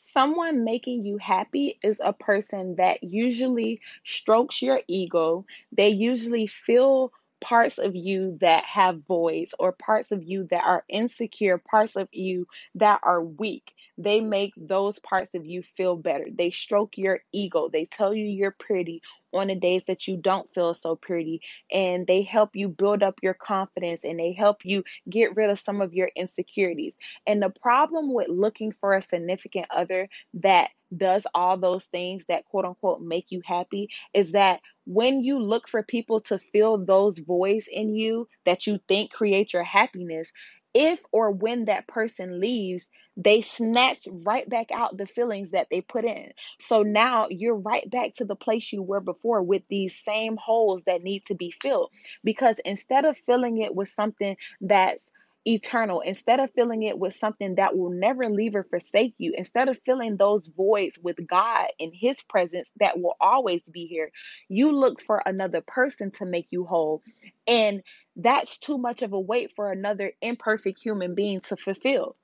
Someone 0.00 0.64
making 0.64 1.04
you 1.04 1.18
happy 1.18 1.78
is 1.82 2.00
a 2.04 2.12
person 2.12 2.76
that 2.76 3.02
usually 3.04 3.80
strokes 4.04 4.62
your 4.62 4.80
ego. 4.88 5.46
They 5.72 5.90
usually 5.90 6.46
feel 6.46 7.12
parts 7.40 7.78
of 7.78 7.96
you 7.96 8.38
that 8.40 8.64
have 8.64 9.04
voids 9.06 9.54
or 9.58 9.72
parts 9.72 10.12
of 10.12 10.22
you 10.24 10.46
that 10.50 10.64
are 10.64 10.84
insecure, 10.88 11.58
parts 11.58 11.96
of 11.96 12.08
you 12.12 12.46
that 12.74 13.00
are 13.04 13.22
weak. 13.22 13.74
They 14.02 14.20
make 14.20 14.54
those 14.56 14.98
parts 15.00 15.34
of 15.34 15.46
you 15.46 15.62
feel 15.62 15.96
better. 15.96 16.26
They 16.32 16.50
stroke 16.50 16.98
your 16.98 17.20
ego. 17.32 17.68
They 17.72 17.84
tell 17.86 18.14
you 18.14 18.26
you're 18.26 18.56
pretty 18.58 19.02
on 19.34 19.48
the 19.48 19.56
days 19.56 19.84
that 19.84 20.08
you 20.08 20.16
don't 20.16 20.52
feel 20.54 20.74
so 20.74 20.96
pretty. 20.96 21.42
And 21.72 22.06
they 22.06 22.22
help 22.22 22.56
you 22.56 22.68
build 22.68 23.02
up 23.02 23.20
your 23.22 23.34
confidence 23.34 24.04
and 24.04 24.18
they 24.18 24.32
help 24.32 24.64
you 24.64 24.84
get 25.08 25.36
rid 25.36 25.50
of 25.50 25.60
some 25.60 25.82
of 25.82 25.94
your 25.94 26.10
insecurities. 26.16 26.96
And 27.26 27.42
the 27.42 27.50
problem 27.50 28.14
with 28.14 28.28
looking 28.28 28.72
for 28.72 28.94
a 28.94 29.02
significant 29.02 29.66
other 29.70 30.08
that 30.34 30.70
does 30.96 31.26
all 31.34 31.56
those 31.58 31.84
things 31.86 32.24
that 32.28 32.44
quote 32.46 32.64
unquote 32.66 33.00
make 33.00 33.30
you 33.30 33.42
happy 33.44 33.90
is 34.14 34.32
that 34.32 34.60
when 34.86 35.22
you 35.24 35.38
look 35.38 35.68
for 35.68 35.82
people 35.84 36.20
to 36.20 36.38
fill 36.38 36.84
those 36.84 37.18
voids 37.18 37.68
in 37.70 37.94
you 37.94 38.28
that 38.44 38.66
you 38.66 38.80
think 38.88 39.12
create 39.12 39.52
your 39.52 39.64
happiness, 39.64 40.32
if 40.74 41.00
or 41.12 41.30
when 41.30 41.66
that 41.66 41.86
person 41.88 42.40
leaves, 42.40 42.88
they 43.16 43.42
snatch 43.42 44.06
right 44.24 44.48
back 44.48 44.70
out 44.72 44.96
the 44.96 45.06
feelings 45.06 45.50
that 45.50 45.68
they 45.70 45.80
put 45.80 46.04
in. 46.04 46.32
So 46.60 46.82
now 46.82 47.26
you're 47.28 47.56
right 47.56 47.88
back 47.90 48.14
to 48.16 48.24
the 48.24 48.36
place 48.36 48.72
you 48.72 48.82
were 48.82 49.00
before 49.00 49.42
with 49.42 49.62
these 49.68 49.98
same 50.04 50.36
holes 50.36 50.82
that 50.86 51.02
need 51.02 51.26
to 51.26 51.34
be 51.34 51.50
filled. 51.50 51.90
Because 52.24 52.60
instead 52.64 53.04
of 53.04 53.18
filling 53.18 53.58
it 53.58 53.74
with 53.74 53.88
something 53.88 54.36
that's 54.60 55.04
eternal, 55.46 56.00
instead 56.00 56.40
of 56.40 56.50
filling 56.52 56.82
it 56.82 56.98
with 56.98 57.14
something 57.14 57.56
that 57.56 57.76
will 57.76 57.90
never 57.90 58.28
leave 58.28 58.54
or 58.54 58.64
forsake 58.64 59.14
you, 59.18 59.34
instead 59.36 59.68
of 59.68 59.80
filling 59.84 60.16
those 60.16 60.46
voids 60.46 60.98
with 61.02 61.26
God 61.26 61.68
in 61.78 61.92
His 61.92 62.20
presence 62.22 62.70
that 62.78 63.00
will 63.00 63.16
always 63.20 63.62
be 63.62 63.86
here, 63.86 64.10
you 64.48 64.72
look 64.72 65.00
for 65.02 65.22
another 65.24 65.60
person 65.60 66.10
to 66.12 66.26
make 66.26 66.48
you 66.50 66.64
whole. 66.64 67.02
And 67.46 67.82
that's 68.16 68.58
too 68.58 68.78
much 68.78 69.02
of 69.02 69.12
a 69.12 69.20
weight 69.20 69.52
for 69.56 69.72
another 69.72 70.12
imperfect 70.20 70.80
human 70.80 71.14
being 71.14 71.40
to 71.42 71.56
fulfill. 71.56 72.16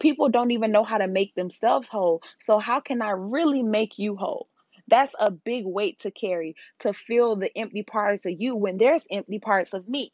People 0.00 0.28
don't 0.28 0.50
even 0.50 0.72
know 0.72 0.84
how 0.84 0.98
to 0.98 1.06
make 1.06 1.34
themselves 1.34 1.88
whole. 1.88 2.22
So, 2.46 2.58
how 2.58 2.80
can 2.80 3.02
I 3.02 3.10
really 3.10 3.62
make 3.62 3.98
you 3.98 4.16
whole? 4.16 4.48
That's 4.88 5.14
a 5.18 5.30
big 5.30 5.64
weight 5.66 6.00
to 6.00 6.10
carry 6.10 6.56
to 6.80 6.92
fill 6.92 7.36
the 7.36 7.56
empty 7.56 7.82
parts 7.82 8.26
of 8.26 8.32
you 8.38 8.56
when 8.56 8.78
there's 8.78 9.06
empty 9.10 9.38
parts 9.38 9.74
of 9.74 9.88
me. 9.88 10.12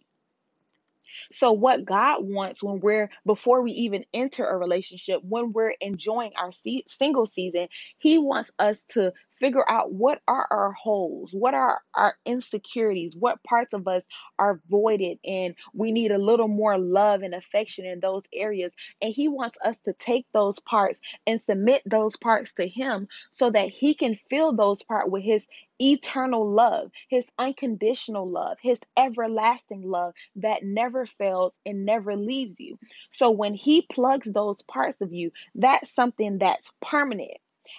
So, 1.33 1.53
what 1.53 1.85
God 1.85 2.19
wants 2.23 2.63
when 2.63 2.81
we're, 2.81 3.11
before 3.27 3.63
we 3.63 3.73
even 3.73 4.05
enter 4.15 4.47
a 4.47 4.57
relationship, 4.57 5.21
when 5.23 5.53
we're 5.53 5.75
enjoying 5.81 6.33
our 6.37 6.51
single 6.89 7.27
season, 7.27 7.69
He 7.99 8.19
wants 8.19 8.51
us 8.59 8.83
to 8.91 9.13
figure 9.41 9.69
out 9.69 9.93
what 9.93 10.21
are 10.29 10.47
our 10.51 10.73
holes, 10.73 11.33
what 11.33 11.55
are 11.55 11.81
our 11.95 12.15
insecurities, 12.25 13.17
what 13.17 13.43
parts 13.43 13.75
of 13.75 13.87
us 13.89 14.03
are 14.39 14.61
voided, 14.69 15.19
and 15.25 15.55
we 15.73 15.93
need 15.93 16.11
a 16.11 16.19
little 16.19 16.49
more 16.49 16.79
love 16.79 17.23
and 17.23 17.35
affection 17.35 17.87
in 17.87 18.01
those 18.01 18.23
areas. 18.33 18.73
And 19.01 19.13
He 19.13 19.29
wants 19.29 19.59
us 19.65 19.79
to 19.79 19.93
take 19.93 20.27
those 20.33 20.59
parts 20.61 21.01
and 21.27 21.41
submit 21.41 21.83
those 21.87 22.17
parts 22.17 22.53
to 22.55 22.67
Him 22.67 23.09
so 23.31 23.51
that 23.51 23.69
He 23.69 23.95
can 23.95 24.19
fill 24.31 24.55
those 24.55 24.83
parts 24.83 25.11
with 25.11 25.23
His 25.23 25.47
eternal 25.81 26.51
love, 26.51 26.91
His 27.09 27.27
unconditional 27.39 28.29
love, 28.29 28.59
His 28.61 28.81
everlasting 28.97 29.83
love 29.83 30.15
that 30.37 30.63
never 30.63 31.07
fails 31.07 31.55
and 31.65 31.85
never 31.85 32.17
leaves 32.17 32.57
you. 32.59 32.79
So 33.13 33.31
when 33.31 33.55
He 33.55 33.83
plugs 33.83 34.31
those 34.31 34.63
parts 34.63 35.01
of 35.01 35.13
you, 35.13 35.31
that's 35.55 35.91
something 35.91 36.39
that's 36.39 36.71
permanent 36.81 37.39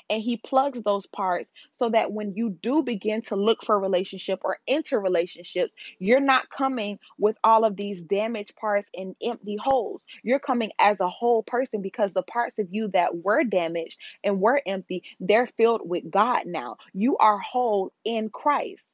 and 0.09 0.21
he 0.21 0.37
plugs 0.37 0.81
those 0.81 1.05
parts 1.07 1.49
so 1.73 1.89
that 1.89 2.11
when 2.11 2.33
you 2.35 2.49
do 2.49 2.83
begin 2.83 3.21
to 3.21 3.35
look 3.35 3.63
for 3.63 3.75
a 3.75 3.79
relationship 3.79 4.39
or 4.43 4.57
enter 4.67 4.99
relationships 4.99 5.71
you're 5.99 6.19
not 6.19 6.49
coming 6.49 6.99
with 7.17 7.37
all 7.43 7.65
of 7.65 7.75
these 7.75 8.01
damaged 8.01 8.55
parts 8.55 8.89
and 8.95 9.15
empty 9.23 9.57
holes. 9.57 10.01
You're 10.23 10.39
coming 10.39 10.71
as 10.79 10.99
a 10.99 11.07
whole 11.07 11.43
person 11.43 11.81
because 11.81 12.13
the 12.13 12.23
parts 12.23 12.59
of 12.59 12.67
you 12.71 12.89
that 12.89 13.23
were 13.23 13.43
damaged 13.43 13.97
and 14.23 14.41
were 14.41 14.61
empty 14.65 15.03
they're 15.19 15.47
filled 15.47 15.87
with 15.87 16.09
god 16.09 16.43
now. 16.45 16.77
You 16.93 17.17
are 17.17 17.39
whole 17.39 17.91
in 18.03 18.29
christ. 18.29 18.85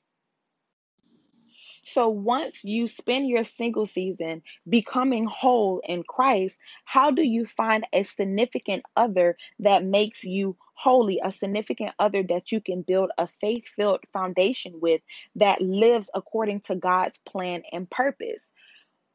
So 1.88 2.10
once 2.10 2.64
you 2.64 2.88
spend 2.88 3.30
your 3.30 3.44
single 3.44 3.86
season 3.86 4.42
becoming 4.68 5.26
whole 5.26 5.82
in 5.86 6.02
Christ, 6.02 6.60
how 6.84 7.12
do 7.12 7.22
you 7.22 7.46
find 7.46 7.86
a 7.94 8.02
significant 8.02 8.84
other 8.96 9.38
that 9.60 9.84
makes 9.84 10.24
you 10.24 10.58
holy, 10.76 11.22
a 11.24 11.32
significant 11.32 11.92
other 12.00 12.24
that 12.24 12.52
you 12.52 12.62
can 12.62 12.84
build 12.84 13.12
a 13.18 13.28
faith 13.28 13.68
filled 13.68 14.02
foundation 14.14 14.80
with 14.82 15.02
that 15.36 15.62
lives 15.62 16.10
according 16.14 16.62
to 16.62 16.76
God's 16.76 17.18
plan 17.26 17.64
and 17.72 17.90
purpose? 17.90 18.44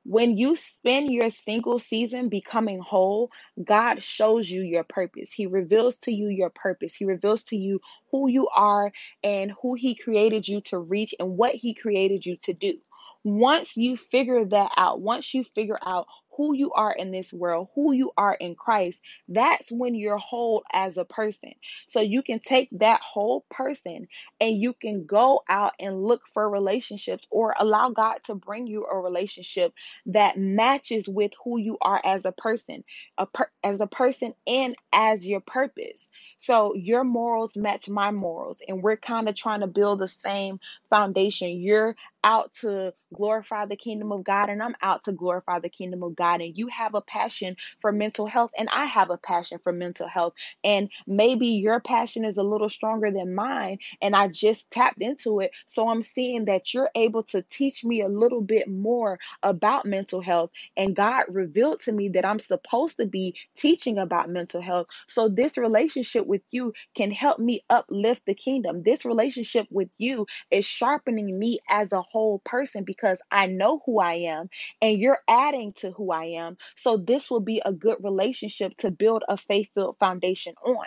When 0.05 0.39
you 0.39 0.57
spend 0.57 1.11
your 1.11 1.29
single 1.29 1.79
season 1.79 2.31
becoming 2.31 2.81
whole, 2.81 3.31
God 3.63 4.03
shows 4.03 4.49
you 4.51 4.63
your 4.63 4.85
purpose. 4.85 5.31
He 5.31 5.47
reveals 5.47 5.97
to 5.99 6.13
you 6.13 6.29
your 6.29 6.51
purpose. 6.51 6.95
He 6.95 7.05
reveals 7.05 7.45
to 7.45 7.57
you 7.57 7.81
who 8.11 8.29
you 8.29 8.49
are 8.49 8.93
and 9.23 9.53
who 9.61 9.75
He 9.75 9.95
created 9.95 10.49
you 10.49 10.63
to 10.63 10.79
reach 10.79 11.15
and 11.21 11.37
what 11.37 11.55
He 11.55 11.75
created 11.75 12.25
you 12.25 12.39
to 12.45 12.55
do. 12.55 12.79
Once 13.25 13.77
you 13.77 13.99
figure 13.99 14.47
that 14.47 14.73
out, 14.79 15.03
once 15.03 15.35
you 15.35 15.45
figure 15.45 15.79
out 15.85 16.07
who 16.41 16.55
you 16.57 16.73
are 16.73 16.93
in 16.95 17.13
this 17.13 17.35
world, 17.35 17.69
who 17.77 17.93
you 17.93 18.13
are 18.17 18.35
in 18.35 18.55
Christ, 18.57 19.03
that's 19.29 19.71
when 19.71 19.95
you're 19.95 20.19
whole 20.19 20.65
as 20.73 20.97
a 20.99 21.05
person. 21.05 21.53
So 21.89 22.01
you 22.01 22.23
can 22.23 22.41
take 22.41 22.71
that 22.73 23.03
whole 23.03 23.45
person 23.51 24.09
and 24.41 24.59
you 24.59 24.73
can 24.73 25.07
go 25.07 25.43
out 25.51 25.75
and 25.79 26.03
look 26.03 26.23
for 26.33 26.51
relationships 26.51 27.27
or 27.31 27.55
allow 27.61 27.91
God 27.91 28.21
to 28.25 28.37
bring 28.37 28.69
you 28.69 28.87
a 28.87 28.99
relationship 28.99 29.75
that 30.07 30.39
matches 30.39 31.09
with 31.11 31.33
who 31.45 31.61
you 31.61 31.79
are 31.83 32.01
as 32.05 32.25
a 32.25 32.33
person, 32.33 32.85
a 33.19 33.27
per- 33.27 33.53
as 33.63 33.83
a 33.83 33.89
person 33.89 34.35
and 34.49 34.77
as 34.95 35.27
your 35.27 35.43
purpose. 35.43 36.11
So 36.39 36.75
your 36.75 37.05
morals 37.05 37.59
match 37.59 37.91
my 37.91 38.13
morals 38.13 38.61
and 38.67 38.83
we're 38.83 38.97
kind 38.97 39.29
of 39.29 39.37
trying 39.37 39.61
to 39.61 39.69
build 39.69 40.01
the 40.01 40.09
same 40.09 40.61
foundation. 40.91 41.61
You're 41.61 41.97
out 42.25 42.53
to 42.61 42.93
glorify 43.15 43.67
the 43.67 43.77
kingdom 43.77 44.13
of 44.13 44.25
God 44.25 44.49
and 44.51 44.63
I'm 44.63 44.77
out 44.83 45.05
to 45.05 45.13
glorify 45.13 45.61
the 45.61 45.69
kingdom 45.69 46.03
of 46.03 46.17
God. 46.17 46.41
And 46.41 46.57
you 46.57 46.69
have 46.69 46.95
a 46.95 47.01
passion 47.01 47.57
for 47.81 47.93
mental 47.93 48.27
health 48.27 48.53
and 48.59 48.69
I 48.71 48.85
have 48.87 49.11
a 49.11 49.17
passion 49.19 49.59
for 49.63 49.73
mental 49.73 50.09
health. 50.09 50.35
And 50.65 50.91
maybe 51.07 51.49
your 51.49 51.81
passion 51.81 52.25
is 52.25 52.37
a 52.37 52.43
little 52.43 52.69
stronger 52.69 53.11
than 53.11 53.35
mine 53.35 53.79
and 54.03 54.15
I 54.15 54.29
just 54.29 54.71
tapped 54.71 55.03
into 55.03 55.41
it. 55.41 55.53
So 55.67 55.89
I'm 55.89 56.03
seeing 56.03 56.47
that 56.47 56.75
you're 56.75 56.91
able 56.95 57.23
to 57.25 57.43
teach 57.43 57.85
me 57.85 58.03
a 58.03 58.09
little 58.09 58.43
bit 58.43 58.69
more 58.69 59.19
about 59.43 59.87
mental 59.87 60.21
health. 60.21 60.51
And 60.77 60.97
God 60.97 61.25
revealed 61.29 61.81
to 61.81 61.93
me 61.93 62.11
that 62.11 62.25
I'm 62.25 62.39
supposed 62.39 62.99
to 62.99 63.07
be 63.07 63.37
teaching 63.57 63.99
about 63.99 64.31
mental 64.31 64.63
health. 64.63 64.87
So 65.09 65.29
this 65.29 65.57
relationship 65.59 66.27
with 66.27 66.43
you 66.51 66.73
can 66.95 67.11
help 67.11 67.39
me 67.39 67.63
uplift 67.71 68.27
the 68.27 68.35
kingdom. 68.35 68.83
This 68.83 69.05
relationship 69.05 69.67
with 69.71 69.89
you 69.99 70.27
is 70.51 70.65
sharpening 70.65 71.39
me 71.39 71.61
as 71.69 71.93
a 71.93 72.03
whole 72.11 72.41
person 72.41 72.85
because 72.85 73.21
I 73.31 73.47
know 73.47 73.83
who 73.87 74.01
I 74.01 74.15
am 74.15 74.51
and 74.83 74.99
you're 74.99 75.21
adding 75.29 75.73
to 75.75 75.91
who 75.93 76.11
I 76.13 76.25
am. 76.27 76.57
So 76.77 76.97
this 76.97 77.31
will 77.31 77.41
be 77.41 77.63
a 77.65 77.73
good 77.73 77.99
relationship 78.03 78.77
to 78.79 78.91
build 78.91 79.25
a 79.29 79.37
faith 79.37 79.71
filled 79.75 79.99
foundation 79.99 80.55
on. 80.65 80.87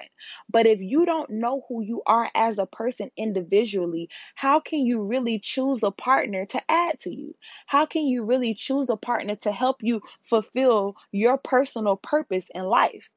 But 0.50 0.66
if 0.68 0.82
you 0.82 1.06
don't 1.06 1.30
know 1.30 1.66
who 1.68 1.82
you 1.82 2.02
are 2.06 2.30
as 2.34 2.58
a 2.58 2.66
person 2.66 3.12
individually, 3.18 4.10
how 4.36 4.60
can 4.62 4.80
you 4.86 5.02
really 5.04 5.40
choose 5.40 5.84
a 5.84 5.92
partner 5.92 6.46
to 6.46 6.62
add 6.72 7.00
to 7.00 7.14
you? 7.14 7.36
How 7.66 7.86
can 7.86 8.06
you 8.08 8.24
really 8.24 8.54
choose 8.54 8.90
a 8.90 8.96
partner 8.98 9.36
to 9.36 9.52
help 9.52 9.84
you 9.84 10.02
fulfill 10.24 10.96
your 11.12 11.38
personal 11.38 11.98
purpose 11.98 12.50
in 12.54 12.64
life? 12.64 13.10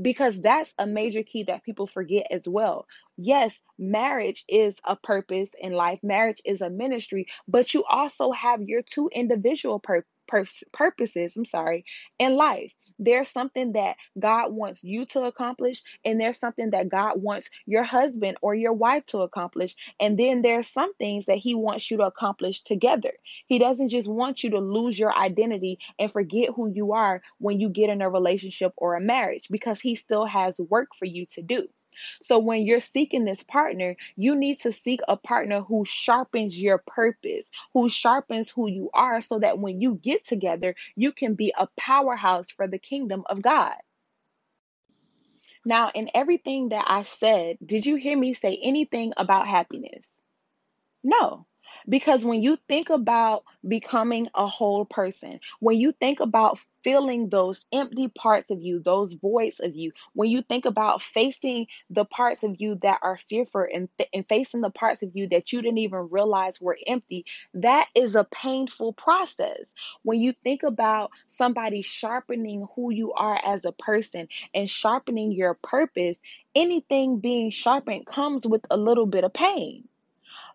Because 0.00 0.40
that's 0.40 0.74
a 0.78 0.86
major 0.86 1.22
key 1.22 1.44
that 1.44 1.64
people 1.64 1.86
forget 1.86 2.26
as 2.30 2.48
well. 2.48 2.86
Yes, 3.16 3.62
marriage 3.78 4.44
is 4.48 4.78
a 4.84 4.96
purpose 4.96 5.50
in 5.60 5.72
life, 5.72 6.00
marriage 6.02 6.40
is 6.44 6.60
a 6.62 6.70
ministry, 6.70 7.26
but 7.48 7.74
you 7.74 7.84
also 7.84 8.30
have 8.32 8.62
your 8.62 8.82
two 8.82 9.08
individual 9.12 9.80
pur- 9.80 10.04
pur- 10.26 10.46
purposes, 10.72 11.34
I'm 11.36 11.44
sorry, 11.44 11.84
in 12.18 12.34
life. 12.36 12.72
There's 12.98 13.28
something 13.28 13.72
that 13.72 13.96
God 14.18 14.52
wants 14.52 14.82
you 14.82 15.04
to 15.06 15.24
accomplish, 15.24 15.82
and 16.04 16.20
there's 16.20 16.38
something 16.38 16.70
that 16.70 16.88
God 16.88 17.20
wants 17.22 17.50
your 17.66 17.82
husband 17.84 18.38
or 18.42 18.54
your 18.54 18.72
wife 18.72 19.04
to 19.06 19.18
accomplish. 19.18 19.76
And 20.00 20.18
then 20.18 20.42
there's 20.42 20.68
some 20.68 20.94
things 20.94 21.26
that 21.26 21.38
He 21.38 21.54
wants 21.54 21.90
you 21.90 21.98
to 21.98 22.04
accomplish 22.04 22.62
together. 22.62 23.12
He 23.46 23.58
doesn't 23.58 23.90
just 23.90 24.08
want 24.08 24.42
you 24.42 24.50
to 24.50 24.58
lose 24.60 24.98
your 24.98 25.14
identity 25.14 25.78
and 25.98 26.10
forget 26.10 26.50
who 26.54 26.68
you 26.72 26.92
are 26.92 27.22
when 27.38 27.60
you 27.60 27.68
get 27.68 27.90
in 27.90 28.02
a 28.02 28.10
relationship 28.10 28.72
or 28.76 28.94
a 28.94 29.00
marriage 29.00 29.48
because 29.50 29.80
He 29.80 29.94
still 29.94 30.24
has 30.26 30.58
work 30.58 30.88
for 30.98 31.04
you 31.04 31.26
to 31.34 31.42
do. 31.42 31.68
So 32.22 32.38
when 32.38 32.62
you're 32.62 32.80
seeking 32.80 33.24
this 33.24 33.42
partner, 33.42 33.96
you 34.16 34.34
need 34.34 34.60
to 34.60 34.72
seek 34.72 35.00
a 35.08 35.16
partner 35.16 35.60
who 35.60 35.84
sharpens 35.84 36.58
your 36.58 36.82
purpose, 36.86 37.50
who 37.74 37.88
sharpens 37.88 38.50
who 38.50 38.68
you 38.68 38.90
are, 38.94 39.20
so 39.20 39.38
that 39.38 39.58
when 39.58 39.80
you 39.80 39.94
get 40.02 40.24
together, 40.24 40.74
you 40.94 41.12
can 41.12 41.34
be 41.34 41.52
a 41.56 41.68
powerhouse 41.76 42.50
for 42.50 42.66
the 42.66 42.78
kingdom 42.78 43.24
of 43.26 43.42
God. 43.42 43.76
Now, 45.64 45.90
in 45.94 46.10
everything 46.14 46.68
that 46.70 46.84
I 46.88 47.02
said, 47.02 47.58
did 47.64 47.86
you 47.86 47.96
hear 47.96 48.16
me 48.16 48.34
say 48.34 48.58
anything 48.62 49.12
about 49.16 49.48
happiness? 49.48 50.06
No. 51.02 51.46
Because 51.88 52.24
when 52.24 52.42
you 52.42 52.58
think 52.68 52.90
about 52.90 53.44
becoming 53.66 54.28
a 54.34 54.46
whole 54.46 54.84
person, 54.84 55.40
when 55.60 55.78
you 55.78 55.92
think 55.92 56.20
about 56.20 56.58
filling 56.82 57.28
those 57.28 57.64
empty 57.72 58.08
parts 58.08 58.50
of 58.50 58.60
you, 58.62 58.80
those 58.80 59.14
voids 59.14 59.60
of 59.60 59.74
you, 59.76 59.92
when 60.12 60.30
you 60.30 60.42
think 60.42 60.64
about 60.64 61.00
facing 61.02 61.66
the 61.90 62.04
parts 62.04 62.42
of 62.42 62.56
you 62.58 62.76
that 62.82 63.00
are 63.02 63.16
fearful 63.16 63.66
and, 63.72 63.88
th- 63.98 64.10
and 64.12 64.26
facing 64.28 64.60
the 64.62 64.70
parts 64.70 65.02
of 65.02 65.10
you 65.14 65.28
that 65.28 65.52
you 65.52 65.62
didn't 65.62 65.78
even 65.78 66.08
realize 66.10 66.60
were 66.60 66.78
empty, 66.86 67.24
that 67.54 67.88
is 67.94 68.16
a 68.16 68.24
painful 68.24 68.92
process. 68.92 69.72
When 70.02 70.20
you 70.20 70.32
think 70.44 70.62
about 70.64 71.10
somebody 71.28 71.82
sharpening 71.82 72.66
who 72.74 72.90
you 72.92 73.12
are 73.12 73.40
as 73.44 73.64
a 73.64 73.72
person 73.72 74.28
and 74.54 74.68
sharpening 74.68 75.32
your 75.32 75.54
purpose, 75.54 76.18
anything 76.54 77.20
being 77.20 77.50
sharpened 77.50 78.06
comes 78.06 78.46
with 78.46 78.64
a 78.70 78.76
little 78.76 79.06
bit 79.06 79.24
of 79.24 79.32
pain. 79.32 79.88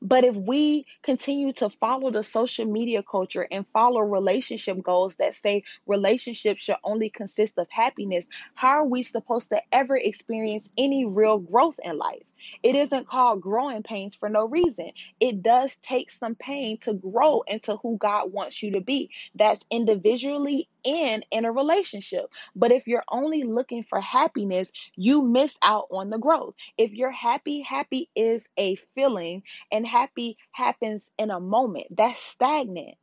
But 0.01 0.23
if 0.25 0.35
we 0.35 0.85
continue 1.03 1.53
to 1.53 1.69
follow 1.69 2.11
the 2.11 2.23
social 2.23 2.65
media 2.65 3.03
culture 3.03 3.47
and 3.51 3.65
follow 3.73 4.01
relationship 4.01 4.81
goals 4.81 5.15
that 5.17 5.33
say 5.35 5.63
relationships 5.87 6.61
should 6.61 6.77
only 6.83 7.09
consist 7.09 7.57
of 7.57 7.67
happiness, 7.69 8.27
how 8.55 8.69
are 8.69 8.85
we 8.87 9.03
supposed 9.03 9.49
to 9.49 9.61
ever 9.71 9.95
experience 9.97 10.69
any 10.77 11.05
real 11.05 11.39
growth 11.39 11.79
in 11.83 11.97
life? 11.97 12.23
It 12.63 12.75
isn't 12.75 13.07
called 13.07 13.41
growing 13.41 13.83
pains 13.83 14.15
for 14.15 14.29
no 14.29 14.45
reason. 14.47 14.91
It 15.19 15.43
does 15.43 15.77
take 15.77 16.11
some 16.11 16.35
pain 16.35 16.79
to 16.79 16.93
grow 16.93 17.41
into 17.47 17.77
who 17.77 17.97
God 17.97 18.31
wants 18.33 18.63
you 18.63 18.71
to 18.73 18.81
be. 18.81 19.11
That's 19.35 19.65
individually 19.71 20.67
and 20.85 21.25
in 21.31 21.45
a 21.45 21.51
relationship. 21.51 22.25
But 22.55 22.71
if 22.71 22.87
you're 22.87 23.03
only 23.09 23.43
looking 23.43 23.83
for 23.83 24.01
happiness, 24.01 24.71
you 24.95 25.21
miss 25.23 25.57
out 25.63 25.87
on 25.91 26.09
the 26.09 26.19
growth. 26.19 26.55
If 26.77 26.91
you're 26.93 27.11
happy, 27.11 27.61
happy 27.61 28.09
is 28.15 28.47
a 28.57 28.75
feeling 28.95 29.43
and 29.71 29.87
happy 29.87 30.37
happens 30.51 31.11
in 31.17 31.31
a 31.31 31.39
moment. 31.39 31.87
That's 31.95 32.19
stagnant. 32.21 32.95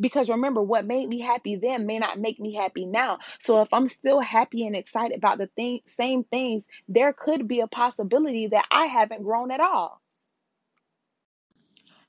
Because 0.00 0.30
remember, 0.30 0.62
what 0.62 0.86
made 0.86 1.08
me 1.08 1.20
happy 1.20 1.56
then 1.56 1.86
may 1.86 1.98
not 1.98 2.18
make 2.18 2.38
me 2.38 2.54
happy 2.54 2.86
now. 2.86 3.18
So 3.40 3.62
if 3.62 3.72
I'm 3.72 3.88
still 3.88 4.20
happy 4.20 4.66
and 4.66 4.76
excited 4.76 5.16
about 5.16 5.38
the 5.38 5.48
thing, 5.48 5.80
same 5.86 6.24
things, 6.24 6.66
there 6.88 7.12
could 7.12 7.48
be 7.48 7.60
a 7.60 7.66
possibility 7.66 8.48
that 8.48 8.66
I 8.70 8.86
haven't 8.86 9.24
grown 9.24 9.50
at 9.50 9.60
all. 9.60 10.00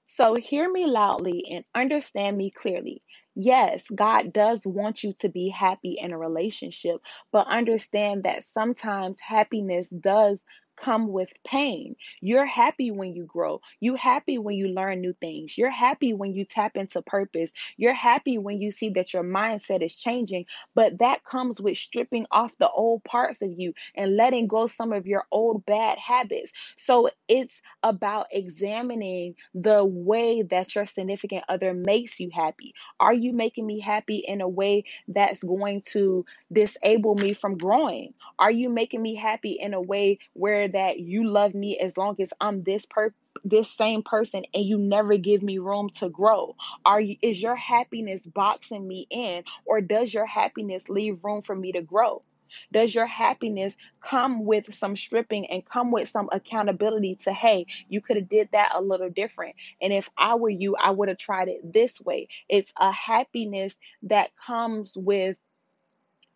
So 0.08 0.36
hear 0.36 0.70
me 0.72 0.86
loudly 0.86 1.46
and 1.52 1.64
understand 1.76 2.38
me 2.38 2.52
clearly. 2.52 3.04
Yes, 3.36 3.90
God 3.90 4.34
does 4.34 4.66
want 4.66 5.04
you 5.04 5.14
to 5.20 5.30
be 5.30 5.50
happy 5.50 5.98
in 6.00 6.12
a 6.12 6.18
relationship, 6.18 7.00
but 7.32 7.48
understand 7.48 8.24
that 8.24 8.44
sometimes 8.44 9.20
happiness 9.22 9.90
does 9.90 10.44
come 10.82 11.08
with 11.10 11.32
pain. 11.44 11.96
You're 12.22 12.46
happy 12.46 12.92
when 12.92 13.14
you 13.14 13.26
grow. 13.26 13.62
You 13.80 13.96
happy 13.96 14.38
when 14.38 14.56
you 14.56 14.70
learn 14.70 15.02
new 15.02 15.14
things. 15.14 15.58
You're 15.58 15.70
happy 15.70 16.14
when 16.14 16.34
you 16.34 16.46
tap 16.46 16.78
into 16.78 17.02
purpose. 17.02 17.52
You're 17.78 17.94
happy 17.94 18.38
when 18.38 18.62
you 18.62 18.72
see 18.72 18.90
that 18.92 19.14
your 19.14 19.24
mindset 19.24 19.84
is 19.84 19.96
changing, 19.96 20.46
but 20.76 21.00
that 21.00 21.24
comes 21.24 21.62
with 21.62 21.78
stripping 21.78 22.26
off 22.32 22.58
the 22.58 22.70
old 22.70 23.04
parts 23.04 23.42
of 23.42 23.52
you 23.58 23.74
and 23.96 24.16
letting 24.16 24.48
go 24.48 24.68
some 24.68 24.94
of 24.94 25.08
your 25.08 25.26
old 25.32 25.66
bad 25.66 25.98
habits. 25.98 26.54
So 26.78 27.10
it's 27.28 27.62
about 27.84 28.28
examining 28.32 29.36
the 29.54 29.84
way 29.84 30.44
that 30.44 30.76
your 30.76 30.86
significant 30.86 31.44
other 31.50 31.74
makes 31.74 32.20
you 32.20 32.30
happy. 32.34 32.74
Are 33.00 33.14
you 33.14 33.34
making 33.34 33.66
me 33.66 33.80
happy 33.80 34.18
in 34.18 34.42
a 34.42 34.48
way 34.48 34.86
that's 35.08 35.44
going 35.44 35.82
to 35.94 36.26
disable 36.52 37.16
me 37.16 37.34
from 37.34 37.58
growing? 37.58 38.14
Are 38.38 38.52
you 38.52 38.70
making 38.70 39.02
me 39.02 39.16
happy 39.16 39.52
in 39.52 39.74
a 39.74 39.82
way 39.82 40.20
where 40.34 40.69
that 40.70 41.00
you 41.00 41.28
love 41.28 41.54
me 41.54 41.78
as 41.80 41.98
long 41.98 42.16
as 42.20 42.34
I'm 42.40 42.62
this 42.62 42.86
per 42.86 43.14
this 43.44 43.72
same 43.72 44.04
person 44.04 44.44
and 44.54 44.66
you 44.66 44.78
never 44.78 45.18
give 45.18 45.42
me 45.42 45.60
room 45.60 45.90
to 45.98 46.10
grow? 46.10 46.56
Are 46.86 47.02
you 47.02 47.18
is 47.22 47.42
your 47.42 47.56
happiness 47.56 48.26
boxing 48.26 48.88
me 48.88 49.08
in 49.10 49.44
or 49.66 49.82
does 49.82 50.14
your 50.14 50.26
happiness 50.26 50.90
leave 50.90 51.24
room 51.24 51.42
for 51.42 51.56
me 51.56 51.72
to 51.74 51.82
grow? 51.82 52.24
Does 52.72 52.94
your 52.94 53.06
happiness 53.06 53.78
come 54.02 54.46
with 54.46 54.74
some 54.74 54.96
stripping 54.96 55.50
and 55.52 55.66
come 55.66 55.92
with 55.92 56.10
some 56.10 56.30
accountability 56.32 57.16
to, 57.24 57.34
hey, 57.34 57.68
you 57.88 58.02
could 58.02 58.18
have 58.18 58.30
did 58.30 58.50
that 58.52 58.72
a 58.76 58.82
little 58.82 59.10
different. 59.10 59.56
And 59.82 59.94
if 59.94 60.10
I 60.18 60.36
were 60.36 60.50
you, 60.50 60.76
I 60.76 60.92
would 60.92 61.10
have 61.10 61.18
tried 61.18 61.48
it 61.48 61.74
this 61.74 62.00
way. 62.02 62.28
It's 62.48 62.74
a 62.78 62.92
happiness 62.92 63.78
that 64.04 64.36
comes 64.36 64.94
with 64.96 65.38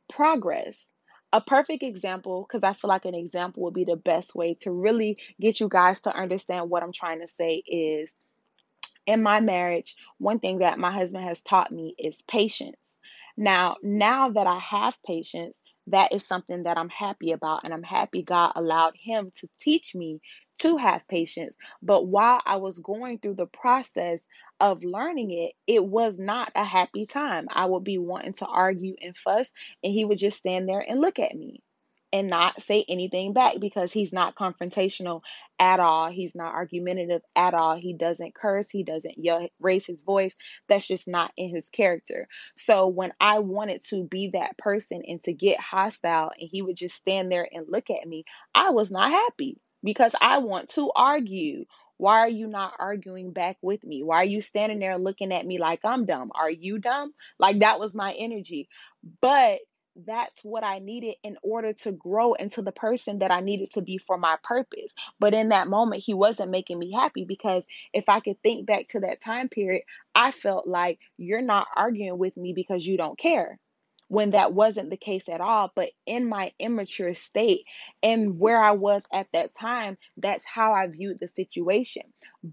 progress. 0.09 0.87
A 1.33 1.41
perfect 1.41 1.83
example, 1.83 2.47
because 2.47 2.63
I 2.63 2.73
feel 2.73 2.89
like 2.89 3.05
an 3.05 3.15
example 3.15 3.63
would 3.63 3.75
be 3.75 3.85
the 3.85 3.97
best 3.97 4.35
way 4.35 4.55
to 4.61 4.71
really 4.71 5.19
get 5.41 5.59
you 5.59 5.69
guys 5.69 6.01
to 6.03 6.15
understand 6.15 6.69
what 6.69 6.83
I'm 6.83 6.93
trying 6.93 7.21
to 7.21 7.27
say 7.27 7.55
is 7.67 8.15
in 9.05 9.23
my 9.23 9.39
marriage, 9.41 9.95
one 10.19 10.39
thing 10.39 10.59
that 10.59 10.79
my 10.79 10.91
husband 10.91 11.25
has 11.25 11.41
taught 11.41 11.71
me 11.71 11.95
is 11.97 12.21
patience. 12.23 12.77
Now, 13.35 13.77
now 13.83 14.29
that 14.29 14.47
I 14.47 14.59
have 14.59 14.97
patience, 15.05 15.57
that 15.87 16.13
is 16.13 16.25
something 16.25 16.63
that 16.63 16.77
I'm 16.77 16.89
happy 16.89 17.31
about. 17.31 17.61
And 17.63 17.73
I'm 17.73 17.83
happy 17.83 18.23
God 18.23 18.53
allowed 18.55 18.93
him 18.97 19.31
to 19.39 19.49
teach 19.59 19.95
me 19.95 20.21
to 20.59 20.77
have 20.77 21.07
patience. 21.07 21.55
But 21.81 22.07
while 22.07 22.41
I 22.45 22.57
was 22.57 22.79
going 22.79 23.19
through 23.19 23.35
the 23.35 23.47
process 23.47 24.19
of 24.59 24.83
learning 24.83 25.31
it, 25.31 25.53
it 25.67 25.83
was 25.83 26.17
not 26.17 26.51
a 26.55 26.63
happy 26.63 27.05
time. 27.05 27.47
I 27.51 27.65
would 27.65 27.83
be 27.83 27.97
wanting 27.97 28.33
to 28.33 28.45
argue 28.45 28.95
and 29.01 29.17
fuss, 29.17 29.51
and 29.83 29.91
he 29.93 30.05
would 30.05 30.19
just 30.19 30.37
stand 30.37 30.69
there 30.69 30.85
and 30.87 31.01
look 31.01 31.19
at 31.19 31.35
me 31.35 31.62
and 32.13 32.29
not 32.29 32.61
say 32.61 32.85
anything 32.87 33.33
back 33.33 33.55
because 33.59 33.91
he's 33.91 34.13
not 34.13 34.35
confrontational 34.35 35.21
at 35.59 35.79
all. 35.79 36.11
He's 36.11 36.35
not 36.35 36.53
argumentative 36.53 37.23
at 37.35 37.55
all. 37.55 37.75
He 37.75 37.93
doesn't 37.93 38.35
curse. 38.35 38.69
He 38.69 38.83
doesn't 38.83 39.17
yell, 39.17 39.49
raise 39.59 39.87
his 39.87 39.99
voice. 39.99 40.35
That's 40.67 40.87
just 40.87 41.07
not 41.07 41.33
in 41.35 41.53
his 41.53 41.69
character. 41.69 42.27
So 42.55 42.87
when 42.87 43.13
I 43.19 43.39
wanted 43.39 43.83
to 43.89 44.03
be 44.03 44.29
that 44.33 44.59
person 44.59 45.01
and 45.07 45.21
to 45.23 45.33
get 45.33 45.59
hostile 45.59 46.31
and 46.39 46.47
he 46.49 46.61
would 46.61 46.77
just 46.77 46.95
stand 46.95 47.31
there 47.31 47.47
and 47.51 47.65
look 47.67 47.89
at 47.89 48.07
me, 48.07 48.25
I 48.53 48.69
was 48.69 48.91
not 48.91 49.09
happy 49.09 49.59
because 49.83 50.13
I 50.21 50.37
want 50.37 50.69
to 50.75 50.91
argue. 50.95 51.65
Why 51.97 52.19
are 52.19 52.29
you 52.29 52.47
not 52.47 52.73
arguing 52.79 53.31
back 53.31 53.57
with 53.61 53.83
me? 53.83 54.03
Why 54.03 54.17
are 54.17 54.25
you 54.25 54.41
standing 54.41 54.79
there 54.79 54.97
looking 54.97 55.31
at 55.31 55.45
me 55.45 55.57
like 55.57 55.79
I'm 55.83 56.05
dumb? 56.05 56.31
Are 56.35 56.49
you 56.49 56.77
dumb? 56.77 57.13
Like 57.39 57.59
that 57.59 57.79
was 57.79 57.93
my 57.95 58.13
energy. 58.13 58.67
But 59.21 59.59
that's 59.95 60.43
what 60.43 60.63
I 60.63 60.79
needed 60.79 61.15
in 61.23 61.37
order 61.43 61.73
to 61.73 61.91
grow 61.91 62.33
into 62.33 62.61
the 62.61 62.71
person 62.71 63.19
that 63.19 63.31
I 63.31 63.41
needed 63.41 63.73
to 63.73 63.81
be 63.81 63.97
for 63.97 64.17
my 64.17 64.37
purpose. 64.43 64.93
But 65.19 65.33
in 65.33 65.49
that 65.49 65.67
moment, 65.67 66.03
he 66.03 66.13
wasn't 66.13 66.51
making 66.51 66.79
me 66.79 66.91
happy 66.91 67.25
because 67.25 67.63
if 67.93 68.09
I 68.09 68.19
could 68.19 68.41
think 68.41 68.65
back 68.65 68.87
to 68.89 69.01
that 69.01 69.21
time 69.21 69.49
period, 69.49 69.83
I 70.15 70.31
felt 70.31 70.67
like 70.67 70.99
you're 71.17 71.41
not 71.41 71.67
arguing 71.75 72.17
with 72.17 72.37
me 72.37 72.53
because 72.53 72.85
you 72.85 72.97
don't 72.97 73.17
care. 73.17 73.59
When 74.09 74.31
that 74.31 74.53
wasn't 74.53 74.89
the 74.89 74.97
case 74.97 75.27
at 75.27 75.41
all, 75.41 75.71
but 75.73 75.89
in 76.05 76.27
my 76.27 76.51
immature 76.59 77.15
state 77.15 77.65
and 78.03 78.37
where 78.39 78.61
I 78.61 78.71
was 78.71 79.03
at 79.11 79.27
that 79.33 79.55
time, 79.55 79.97
that's 80.17 80.43
how 80.45 80.73
I 80.73 80.87
viewed 80.87 81.19
the 81.19 81.27
situation. 81.27 82.03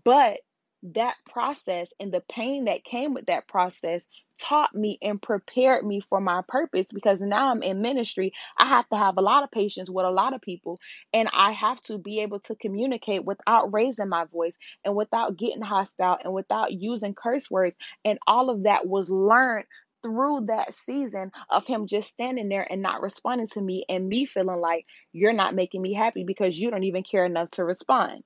But 0.05 0.38
that 0.83 1.16
process 1.29 1.92
and 2.00 2.12
the 2.12 2.22
pain 2.22 2.64
that 2.64 2.85
came 2.85 3.12
with 3.12 3.26
that 3.26 3.46
process 3.46 4.07
taught 4.40 4.74
me 4.74 4.98
and 5.03 5.20
prepared 5.20 5.85
me 5.87 6.00
for 6.00 6.20
my 6.20 6.42
purpose 6.48 6.87
because 6.92 7.20
now 7.20 7.50
I'm 7.50 7.62
in 7.62 7.83
ministry. 7.83 8.33
I 8.59 8.66
have 8.66 8.88
to 8.90 8.96
have 8.96 9.18
a 9.18 9.22
lot 9.22 9.44
of 9.44 9.50
patience 9.50 9.90
with 9.90 10.07
a 10.07 10.11
lot 10.11 10.35
of 10.35 10.40
people, 10.40 10.79
and 11.12 11.29
I 11.33 11.53
have 11.53 11.83
to 11.83 11.98
be 11.98 12.20
able 12.20 12.40
to 12.40 12.55
communicate 12.57 13.24
without 13.24 13.72
raising 13.72 14.09
my 14.09 14.24
voice 14.24 14.59
and 14.85 14.96
without 14.96 15.37
getting 15.37 15.62
hostile 15.62 16.18
and 16.22 16.33
without 16.33 16.72
using 16.72 17.14
curse 17.14 17.50
words. 17.50 17.76
And 18.05 18.18
all 18.26 18.50
of 18.50 18.64
that 18.64 18.87
was 18.87 19.11
learned 19.11 19.66
through 20.03 20.46
that 20.46 20.72
season 20.72 21.31
of 21.50 21.66
him 21.66 21.87
just 21.87 22.09
standing 22.09 22.48
there 22.48 22.66
and 22.70 22.81
not 22.83 23.03
responding 23.03 23.48
to 23.48 23.61
me 23.61 23.85
and 23.88 24.09
me 24.09 24.24
feeling 24.24 24.61
like 24.61 24.87
you're 25.12 25.33
not 25.35 25.55
making 25.55 25.83
me 25.83 25.92
happy 25.92 26.24
because 26.24 26.59
you 26.59 26.70
don't 26.70 26.85
even 26.85 27.03
care 27.03 27.26
enough 27.26 27.50
to 27.50 27.64
respond 27.64 28.22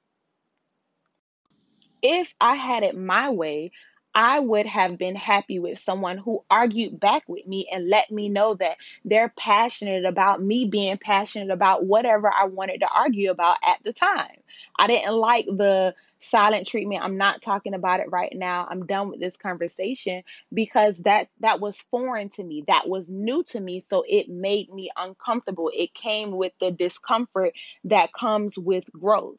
if 2.04 2.34
I 2.38 2.54
had 2.54 2.82
it 2.82 2.96
my 2.96 3.30
way, 3.30 3.70
I 4.14 4.38
would 4.38 4.66
have 4.66 4.96
been 4.98 5.16
happy 5.16 5.58
with 5.58 5.78
someone 5.78 6.18
who 6.18 6.44
argued 6.50 7.00
back 7.00 7.24
with 7.28 7.46
me 7.46 7.68
and 7.72 7.88
let 7.88 8.10
me 8.10 8.28
know 8.28 8.54
that 8.54 8.76
they're 9.04 9.32
passionate 9.36 10.04
about 10.04 10.42
me 10.42 10.66
being 10.66 10.98
passionate 10.98 11.50
about 11.50 11.84
whatever 11.84 12.32
I 12.32 12.44
wanted 12.46 12.78
to 12.80 12.88
argue 12.88 13.30
about 13.30 13.56
at 13.62 13.82
the 13.84 13.92
time. 13.92 14.36
I 14.78 14.86
didn't 14.86 15.14
like 15.14 15.46
the 15.46 15.94
silent 16.18 16.66
treatment. 16.66 17.02
I'm 17.02 17.18
not 17.18 17.42
talking 17.42 17.74
about 17.74 18.00
it 18.00 18.10
right 18.10 18.32
now. 18.34 18.66
I'm 18.70 18.86
done 18.86 19.10
with 19.10 19.20
this 19.20 19.36
conversation 19.36 20.22
because 20.52 20.98
that 20.98 21.28
that 21.40 21.60
was 21.60 21.76
foreign 21.90 22.30
to 22.30 22.44
me. 22.44 22.64
That 22.66 22.88
was 22.88 23.08
new 23.08 23.42
to 23.44 23.60
me, 23.60 23.80
so 23.80 24.04
it 24.08 24.28
made 24.28 24.72
me 24.72 24.90
uncomfortable. 24.96 25.70
It 25.74 25.92
came 25.94 26.32
with 26.32 26.52
the 26.60 26.70
discomfort 26.70 27.54
that 27.84 28.12
comes 28.12 28.56
with 28.56 28.84
growth. 28.92 29.38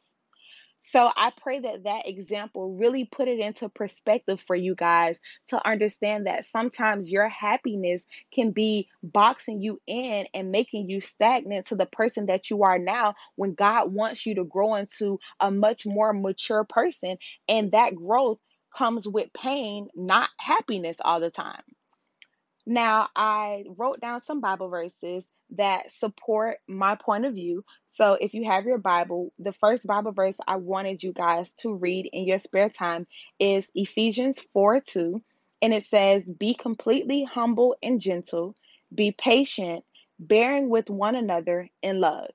So 0.91 1.10
I 1.15 1.32
pray 1.36 1.60
that 1.60 1.84
that 1.84 2.08
example 2.08 2.76
really 2.76 3.06
put 3.06 3.28
it 3.28 3.39
into 3.39 3.69
perspective 3.69 4.39
for 4.39 4.56
you 4.56 4.76
guys 4.76 5.19
to 5.48 5.67
understand 5.67 6.28
that 6.28 6.45
sometimes 6.45 7.12
your 7.12 7.28
happiness 7.28 8.06
can 8.32 8.52
be 8.52 8.88
boxing 9.02 9.62
you 9.62 9.82
in 9.88 10.28
and 10.34 10.52
making 10.52 10.89
you 10.89 11.02
stagnant 11.02 11.67
to 11.67 11.76
the 11.76 11.88
person 11.88 12.28
that 12.28 12.50
you 12.50 12.63
are 12.63 12.78
now 12.78 13.15
when 13.36 13.56
God 13.56 13.91
wants 13.91 14.26
you 14.26 14.36
to 14.36 14.43
grow 14.43 14.76
into 14.76 15.19
a 15.39 15.50
much 15.50 15.88
more 15.88 16.13
mature 16.13 16.63
person. 16.63 17.17
And 17.48 17.71
that 17.71 17.95
growth 17.95 18.39
comes 18.76 19.08
with 19.08 19.34
pain, 19.34 19.88
not 19.95 20.30
happiness 20.39 20.98
all 21.04 21.19
the 21.19 21.32
time. 21.32 21.63
Now, 22.65 23.10
I 23.15 23.65
wrote 23.78 24.01
down 24.01 24.21
some 24.21 24.41
Bible 24.41 24.69
verses 24.69 25.28
that 25.51 25.91
support 25.91 26.58
my 26.67 26.95
point 26.95 27.25
of 27.25 27.36
view. 27.36 27.63
So, 27.89 28.13
if 28.19 28.34
you 28.34 28.45
have 28.45 28.65
your 28.65 28.80
Bible, 28.80 29.32
the 29.38 29.54
first 29.54 29.86
Bible 29.86 30.13
verse 30.13 30.38
I 30.47 30.56
wanted 30.56 31.04
you 31.04 31.13
guys 31.13 31.54
to 31.60 31.75
read 31.75 32.10
in 32.12 32.25
your 32.25 32.39
spare 32.39 32.69
time 32.69 33.06
is 33.39 33.71
Ephesians 33.75 34.39
4 34.54 34.82
2. 34.82 35.21
And 35.62 35.73
it 35.73 35.84
says, 35.84 36.23
Be 36.23 36.56
completely 36.56 37.23
humble 37.23 37.75
and 37.84 38.01
gentle, 38.01 38.56
be 38.93 39.12
patient, 39.12 39.86
bearing 40.19 40.69
with 40.69 40.89
one 40.89 41.15
another 41.15 41.69
in 41.84 41.99
love. 41.99 42.32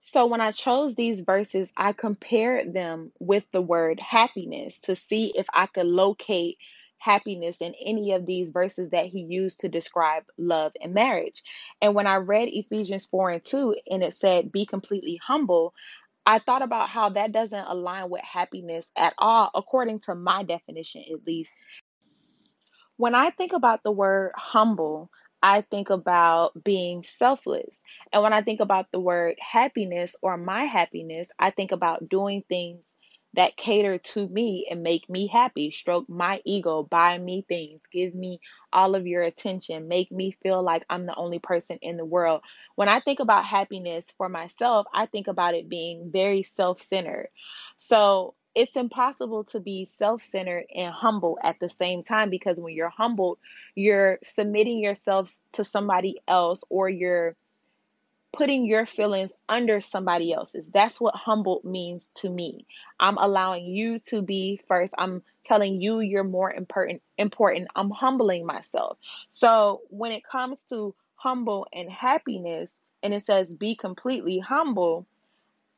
So, 0.00 0.26
when 0.26 0.40
I 0.40 0.50
chose 0.50 0.96
these 0.96 1.20
verses, 1.20 1.72
I 1.76 1.92
compared 1.92 2.74
them 2.74 3.12
with 3.20 3.50
the 3.52 3.62
word 3.62 4.00
happiness 4.00 4.80
to 4.80 4.96
see 4.96 5.32
if 5.34 5.46
I 5.54 5.66
could 5.66 5.86
locate 5.86 6.58
happiness 7.00 7.60
in 7.60 7.74
any 7.84 8.12
of 8.12 8.26
these 8.26 8.50
verses 8.50 8.90
that 8.90 9.06
he 9.06 9.20
used 9.20 9.60
to 9.60 9.68
describe 9.68 10.24
love 10.38 10.72
and 10.80 10.94
marriage. 10.94 11.42
And 11.82 11.94
when 11.94 12.06
I 12.06 12.16
read 12.16 12.48
Ephesians 12.50 13.04
4 13.06 13.30
and 13.30 13.44
2 13.44 13.76
and 13.90 14.02
it 14.02 14.14
said, 14.14 14.52
be 14.52 14.66
completely 14.66 15.20
humble, 15.22 15.74
I 16.26 16.38
thought 16.38 16.62
about 16.62 16.88
how 16.88 17.10
that 17.10 17.32
doesn't 17.32 17.66
align 17.66 18.08
with 18.08 18.22
happiness 18.22 18.90
at 18.96 19.14
all, 19.18 19.50
according 19.54 20.00
to 20.00 20.14
my 20.14 20.42
definition 20.42 21.04
at 21.12 21.26
least. 21.26 21.52
When 22.96 23.14
I 23.14 23.30
think 23.30 23.52
about 23.52 23.82
the 23.82 23.92
word 23.92 24.32
humble, 24.36 25.10
I 25.42 25.60
think 25.60 25.90
about 25.90 26.52
being 26.64 27.02
selfless. 27.02 27.82
And 28.12 28.22
when 28.22 28.32
I 28.32 28.40
think 28.40 28.60
about 28.60 28.90
the 28.90 29.00
word 29.00 29.34
happiness 29.38 30.16
or 30.22 30.38
my 30.38 30.64
happiness, 30.64 31.28
I 31.38 31.50
think 31.50 31.72
about 31.72 32.08
doing 32.08 32.42
things 32.48 32.80
that 33.34 33.56
cater 33.56 33.98
to 33.98 34.28
me 34.28 34.66
and 34.70 34.82
make 34.82 35.08
me 35.10 35.26
happy, 35.26 35.70
stroke 35.70 36.08
my 36.08 36.40
ego, 36.44 36.82
buy 36.82 37.18
me 37.18 37.44
things, 37.48 37.80
give 37.92 38.14
me 38.14 38.40
all 38.72 38.94
of 38.94 39.06
your 39.06 39.22
attention, 39.22 39.88
make 39.88 40.10
me 40.12 40.32
feel 40.42 40.62
like 40.62 40.84
I'm 40.88 41.06
the 41.06 41.14
only 41.16 41.38
person 41.38 41.78
in 41.82 41.96
the 41.96 42.04
world. 42.04 42.42
When 42.76 42.88
I 42.88 43.00
think 43.00 43.20
about 43.20 43.44
happiness 43.44 44.06
for 44.16 44.28
myself, 44.28 44.86
I 44.94 45.06
think 45.06 45.28
about 45.28 45.54
it 45.54 45.68
being 45.68 46.10
very 46.12 46.42
self 46.42 46.80
centered. 46.80 47.28
So 47.76 48.34
it's 48.54 48.76
impossible 48.76 49.44
to 49.44 49.60
be 49.60 49.84
self 49.84 50.22
centered 50.22 50.64
and 50.74 50.92
humble 50.92 51.38
at 51.42 51.58
the 51.60 51.68
same 51.68 52.04
time 52.04 52.30
because 52.30 52.60
when 52.60 52.74
you're 52.74 52.88
humbled, 52.88 53.38
you're 53.74 54.18
submitting 54.22 54.78
yourself 54.78 55.34
to 55.52 55.64
somebody 55.64 56.20
else 56.28 56.62
or 56.70 56.88
you're 56.88 57.36
putting 58.36 58.66
your 58.66 58.86
feelings 58.86 59.32
under 59.48 59.80
somebody 59.80 60.32
else's. 60.32 60.66
That's 60.72 61.00
what 61.00 61.14
humble 61.14 61.60
means 61.64 62.08
to 62.16 62.30
me. 62.30 62.66
I'm 63.00 63.18
allowing 63.18 63.66
you 63.66 63.98
to 64.10 64.22
be 64.22 64.60
first. 64.68 64.94
I'm 64.98 65.22
telling 65.44 65.80
you 65.80 66.00
you're 66.00 66.24
more 66.24 66.52
important 66.52 67.02
important. 67.18 67.68
I'm 67.76 67.90
humbling 67.90 68.46
myself. 68.46 68.98
So 69.32 69.82
when 69.90 70.12
it 70.12 70.24
comes 70.24 70.62
to 70.70 70.94
humble 71.16 71.66
and 71.72 71.90
happiness 71.90 72.74
and 73.02 73.14
it 73.14 73.24
says 73.24 73.52
be 73.52 73.74
completely 73.74 74.38
humble, 74.38 75.06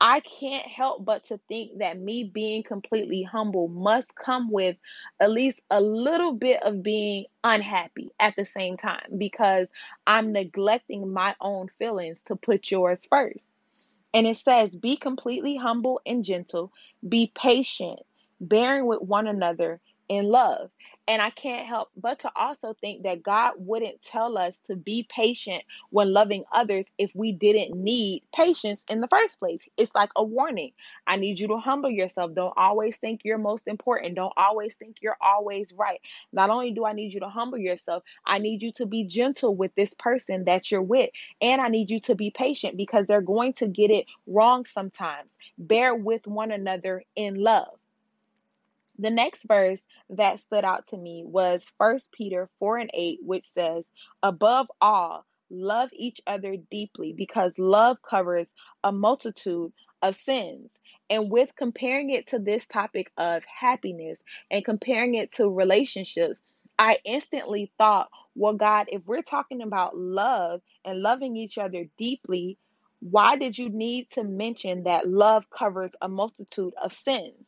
I 0.00 0.20
can't 0.20 0.66
help 0.66 1.04
but 1.04 1.26
to 1.26 1.40
think 1.48 1.78
that 1.78 1.98
me 1.98 2.24
being 2.24 2.62
completely 2.62 3.22
humble 3.22 3.68
must 3.68 4.14
come 4.14 4.50
with 4.50 4.76
at 5.20 5.30
least 5.30 5.62
a 5.70 5.80
little 5.80 6.32
bit 6.32 6.62
of 6.62 6.82
being 6.82 7.26
unhappy 7.42 8.10
at 8.20 8.36
the 8.36 8.44
same 8.44 8.76
time 8.76 9.08
because 9.16 9.68
I'm 10.06 10.32
neglecting 10.32 11.12
my 11.12 11.34
own 11.40 11.68
feelings 11.78 12.22
to 12.24 12.36
put 12.36 12.70
yours 12.70 13.00
first. 13.08 13.48
And 14.14 14.26
it 14.26 14.36
says, 14.36 14.70
Be 14.76 14.96
completely 14.96 15.56
humble 15.56 16.00
and 16.06 16.24
gentle, 16.24 16.72
be 17.06 17.32
patient, 17.34 18.00
bearing 18.40 18.86
with 18.86 19.00
one 19.00 19.26
another 19.26 19.80
in 20.08 20.26
love. 20.26 20.70
And 21.08 21.22
I 21.22 21.30
can't 21.30 21.66
help 21.66 21.90
but 21.96 22.18
to 22.20 22.32
also 22.34 22.74
think 22.80 23.04
that 23.04 23.22
God 23.22 23.54
wouldn't 23.58 24.02
tell 24.02 24.36
us 24.36 24.58
to 24.66 24.74
be 24.74 25.06
patient 25.08 25.62
when 25.90 26.12
loving 26.12 26.44
others 26.50 26.86
if 26.98 27.14
we 27.14 27.30
didn't 27.30 27.80
need 27.80 28.24
patience 28.34 28.84
in 28.90 29.00
the 29.00 29.08
first 29.08 29.38
place. 29.38 29.68
It's 29.76 29.94
like 29.94 30.10
a 30.16 30.24
warning. 30.24 30.72
I 31.06 31.16
need 31.16 31.38
you 31.38 31.46
to 31.48 31.58
humble 31.58 31.90
yourself. 31.90 32.34
Don't 32.34 32.54
always 32.56 32.96
think 32.96 33.20
you're 33.24 33.38
most 33.38 33.68
important. 33.68 34.16
Don't 34.16 34.32
always 34.36 34.74
think 34.74 34.96
you're 35.00 35.16
always 35.20 35.72
right. 35.72 36.00
Not 36.32 36.50
only 36.50 36.72
do 36.72 36.84
I 36.84 36.92
need 36.92 37.14
you 37.14 37.20
to 37.20 37.28
humble 37.28 37.58
yourself, 37.58 38.02
I 38.24 38.38
need 38.38 38.62
you 38.62 38.72
to 38.72 38.86
be 38.86 39.04
gentle 39.04 39.54
with 39.54 39.74
this 39.76 39.94
person 39.94 40.44
that 40.46 40.72
you're 40.72 40.82
with. 40.82 41.10
And 41.40 41.60
I 41.60 41.68
need 41.68 41.90
you 41.90 42.00
to 42.00 42.16
be 42.16 42.30
patient 42.30 42.76
because 42.76 43.06
they're 43.06 43.20
going 43.20 43.52
to 43.54 43.68
get 43.68 43.92
it 43.92 44.06
wrong 44.26 44.64
sometimes. 44.64 45.30
Bear 45.56 45.94
with 45.94 46.26
one 46.26 46.50
another 46.50 47.04
in 47.14 47.36
love. 47.36 47.78
The 48.98 49.10
next 49.10 49.44
verse 49.44 49.84
that 50.10 50.38
stood 50.38 50.64
out 50.64 50.86
to 50.88 50.96
me 50.96 51.22
was 51.26 51.70
1 51.76 52.00
Peter 52.12 52.48
4 52.58 52.78
and 52.78 52.90
8, 52.94 53.18
which 53.22 53.44
says, 53.52 53.90
Above 54.22 54.68
all, 54.80 55.26
love 55.50 55.90
each 55.92 56.20
other 56.26 56.56
deeply 56.56 57.12
because 57.12 57.58
love 57.58 57.98
covers 58.02 58.52
a 58.82 58.92
multitude 58.92 59.72
of 60.00 60.16
sins. 60.16 60.70
And 61.10 61.30
with 61.30 61.54
comparing 61.54 62.10
it 62.10 62.28
to 62.28 62.38
this 62.38 62.66
topic 62.66 63.12
of 63.16 63.44
happiness 63.44 64.18
and 64.50 64.64
comparing 64.64 65.14
it 65.14 65.32
to 65.32 65.48
relationships, 65.48 66.42
I 66.78 66.98
instantly 67.04 67.72
thought, 67.78 68.08
well, 68.34 68.54
God, 68.54 68.86
if 68.88 69.02
we're 69.06 69.22
talking 69.22 69.62
about 69.62 69.96
love 69.96 70.62
and 70.84 71.00
loving 71.00 71.36
each 71.36 71.58
other 71.58 71.84
deeply, 71.96 72.58
why 73.00 73.36
did 73.36 73.56
you 73.56 73.68
need 73.68 74.10
to 74.12 74.24
mention 74.24 74.84
that 74.84 75.08
love 75.08 75.48
covers 75.50 75.92
a 76.00 76.08
multitude 76.08 76.74
of 76.82 76.92
sins? 76.92 77.46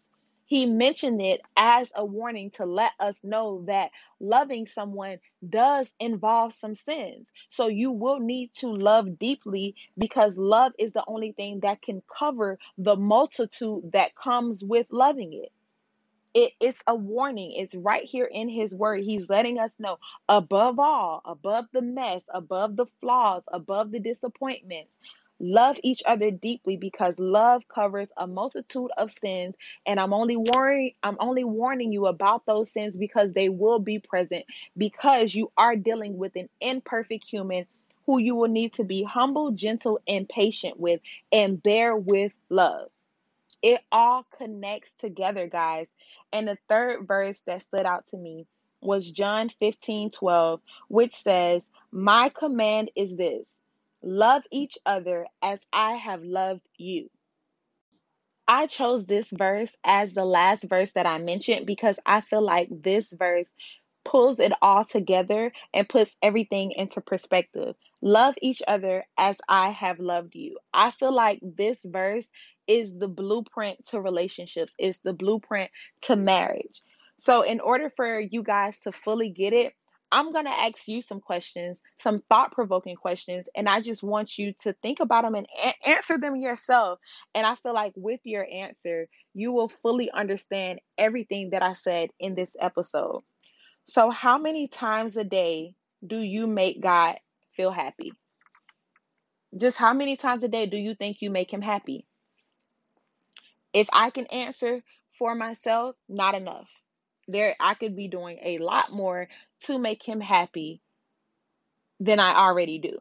He 0.48 0.66
mentioned 0.66 1.22
it 1.22 1.42
as 1.56 1.92
a 1.96 2.04
warning 2.04 2.50
to 2.52 2.66
let 2.66 2.92
us 3.00 3.18
know 3.24 3.64
that 3.68 3.92
loving 4.20 4.66
someone 4.66 5.20
does 5.48 5.94
involve 6.00 6.54
some 6.54 6.76
sins. 6.76 7.28
So 7.50 7.68
you 7.68 7.92
will 7.92 8.20
need 8.20 8.52
to 8.56 8.68
love 8.68 9.18
deeply 9.20 9.76
because 9.98 10.38
love 10.38 10.74
is 10.78 10.92
the 10.94 11.04
only 11.08 11.32
thing 11.32 11.61
that 11.62 11.82
can 11.82 12.02
cover 12.18 12.58
the 12.78 12.96
multitude 12.96 13.92
that 13.94 14.16
comes 14.16 14.64
with 14.64 14.88
loving 14.92 15.34
it. 15.34 15.52
It, 16.34 16.54
it's 16.61 16.82
a 16.87 16.96
warning. 16.96 17.54
It's 17.56 17.74
right 17.74 18.04
here 18.04 18.26
in 18.26 18.48
his 18.48 18.74
word. 18.74 19.02
He's 19.02 19.28
letting 19.30 19.58
us 19.58 19.74
know 19.80 19.98
above 20.28 20.78
all, 20.80 21.22
above 21.26 21.66
the 21.72 21.82
mess, 21.82 22.22
above 22.34 22.76
the 22.76 22.87
flaws, 23.02 23.44
above 23.52 23.92
the 23.92 24.00
disappointments, 24.00 24.96
Love 25.40 25.79
each 25.85 26.03
other 26.07 26.31
deeply 26.31 26.77
because 26.77 27.18
love 27.18 27.62
covers 27.68 28.09
a 28.16 28.27
multitude 28.27 28.90
of 28.96 29.11
sins 29.11 29.55
and 29.87 30.01
I'm 30.01 30.12
only 30.12 30.37
warning 30.37 30.94
I'm 31.03 31.16
only 31.20 31.44
warning 31.44 31.92
you 31.92 32.07
about 32.07 32.46
those 32.46 32.72
sins 32.72 32.96
because 32.96 33.33
they 33.33 33.48
will 33.48 33.79
be 33.79 34.01
present 34.01 34.44
because 34.77 35.35
you 35.35 35.53
are 35.57 35.77
dealing 35.77 36.18
with 36.18 36.35
an 36.37 36.48
imperfect 36.61 37.24
human 37.24 37.66
who 38.07 38.18
you 38.18 38.35
will 38.35 38.48
need 38.48 38.72
to 38.72 38.85
be 38.85 39.03
humble, 39.03 39.51
gentle 39.51 40.01
and 40.09 40.27
patient 40.29 40.81
with 40.81 41.01
and 41.31 41.62
bear 41.62 41.94
with 41.94 42.33
love. 42.48 42.88
It 43.62 43.83
all 43.92 44.24
connects 44.38 44.92
together, 44.98 45.46
guys. 45.46 45.88
And 46.33 46.48
the 46.48 46.57
third 46.70 47.07
verse 47.07 47.38
that 47.46 47.62
stood 47.62 47.85
out 47.85 48.07
to 48.09 48.16
me 48.16 48.46
was 48.81 49.11
John 49.11 49.51
15 49.51 50.11
12, 50.11 50.61
which 50.88 51.14
says, 51.14 51.68
My 51.92 52.31
command 52.31 52.90
is 52.96 53.14
this 53.14 53.57
Love 54.02 54.42
each 54.52 54.78
other 54.87 55.26
as 55.42 55.61
I 55.72 55.94
have 55.94 56.22
loved 56.22 56.62
you. 56.76 57.11
I 58.46 58.66
chose 58.66 59.04
this 59.04 59.28
verse 59.30 59.76
as 59.84 60.14
the 60.14 60.24
last 60.24 60.64
verse 60.64 60.92
that 60.92 61.06
I 61.06 61.18
mentioned 61.18 61.66
because 61.66 61.98
I 62.06 62.22
feel 62.22 62.40
like 62.40 62.68
this 62.70 63.12
verse 63.12 63.52
pulls 64.04 64.40
it 64.40 64.52
all 64.62 64.84
together 64.84 65.52
and 65.74 65.88
puts 65.88 66.16
everything 66.22 66.72
into 66.74 67.02
perspective. 67.02 67.74
Love 68.00 68.34
each 68.40 68.62
other 68.66 69.04
as 69.18 69.37
I 69.48 69.70
have 69.70 69.98
loved 70.00 70.34
you. 70.34 70.58
I 70.72 70.92
feel 70.92 71.12
like 71.12 71.40
this 71.42 71.78
verse 71.84 72.26
is 72.66 72.96
the 72.96 73.08
blueprint 73.08 73.87
to 73.88 74.00
relationships, 74.00 74.72
it's 74.78 74.98
the 75.00 75.12
blueprint 75.12 75.70
to 76.02 76.16
marriage. 76.16 76.82
So, 77.18 77.42
in 77.42 77.61
order 77.61 77.90
for 77.90 78.18
you 78.18 78.42
guys 78.42 78.78
to 78.80 78.92
fully 78.92 79.30
get 79.30 79.52
it, 79.52 79.74
I'm 80.10 80.32
going 80.32 80.46
to 80.46 80.50
ask 80.50 80.88
you 80.88 81.02
some 81.02 81.20
questions, 81.20 81.80
some 81.98 82.18
thought 82.18 82.52
provoking 82.52 82.96
questions, 82.96 83.48
and 83.54 83.68
I 83.68 83.80
just 83.80 84.02
want 84.02 84.38
you 84.38 84.54
to 84.62 84.72
think 84.72 85.00
about 85.00 85.24
them 85.24 85.34
and 85.34 85.46
a- 85.62 85.88
answer 85.88 86.18
them 86.18 86.36
yourself. 86.36 86.98
And 87.34 87.46
I 87.46 87.54
feel 87.56 87.74
like 87.74 87.92
with 87.94 88.20
your 88.24 88.46
answer, 88.50 89.08
you 89.34 89.52
will 89.52 89.68
fully 89.68 90.10
understand 90.10 90.80
everything 90.96 91.50
that 91.50 91.62
I 91.62 91.74
said 91.74 92.10
in 92.18 92.34
this 92.34 92.56
episode. 92.58 93.22
So, 93.86 94.10
how 94.10 94.38
many 94.38 94.68
times 94.68 95.16
a 95.16 95.24
day 95.24 95.74
do 96.06 96.18
you 96.18 96.46
make 96.46 96.80
God 96.80 97.16
feel 97.56 97.70
happy? 97.70 98.12
Just 99.58 99.76
how 99.76 99.92
many 99.92 100.16
times 100.16 100.42
a 100.42 100.48
day 100.48 100.66
do 100.66 100.76
you 100.76 100.94
think 100.94 101.18
you 101.20 101.30
make 101.30 101.52
him 101.52 101.62
happy? 101.62 102.06
If 103.74 103.88
I 103.92 104.10
can 104.10 104.26
answer 104.26 104.82
for 105.18 105.34
myself, 105.34 105.96
not 106.08 106.34
enough 106.34 106.68
there 107.28 107.54
I 107.60 107.74
could 107.74 107.94
be 107.94 108.08
doing 108.08 108.38
a 108.42 108.58
lot 108.58 108.92
more 108.92 109.28
to 109.64 109.78
make 109.78 110.02
him 110.02 110.20
happy 110.20 110.80
than 112.00 112.20
I 112.20 112.34
already 112.34 112.78
do. 112.78 112.98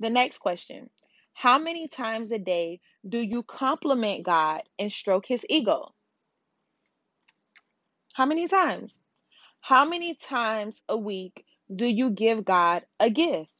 The 0.00 0.10
next 0.10 0.38
question 0.38 0.90
How 1.34 1.58
many 1.58 1.88
times 1.88 2.32
a 2.32 2.38
day 2.38 2.80
do 3.08 3.18
you 3.18 3.42
compliment 3.42 4.24
God 4.24 4.62
and 4.78 4.90
stroke 4.90 5.26
his 5.26 5.44
ego? 5.48 5.94
How 8.14 8.26
many 8.26 8.48
times? 8.48 9.02
How 9.60 9.84
many 9.84 10.14
times 10.14 10.82
a 10.88 10.96
week 10.96 11.44
do 11.74 11.86
you 11.86 12.10
give 12.10 12.44
God 12.44 12.84
a 13.00 13.10
gift? 13.10 13.50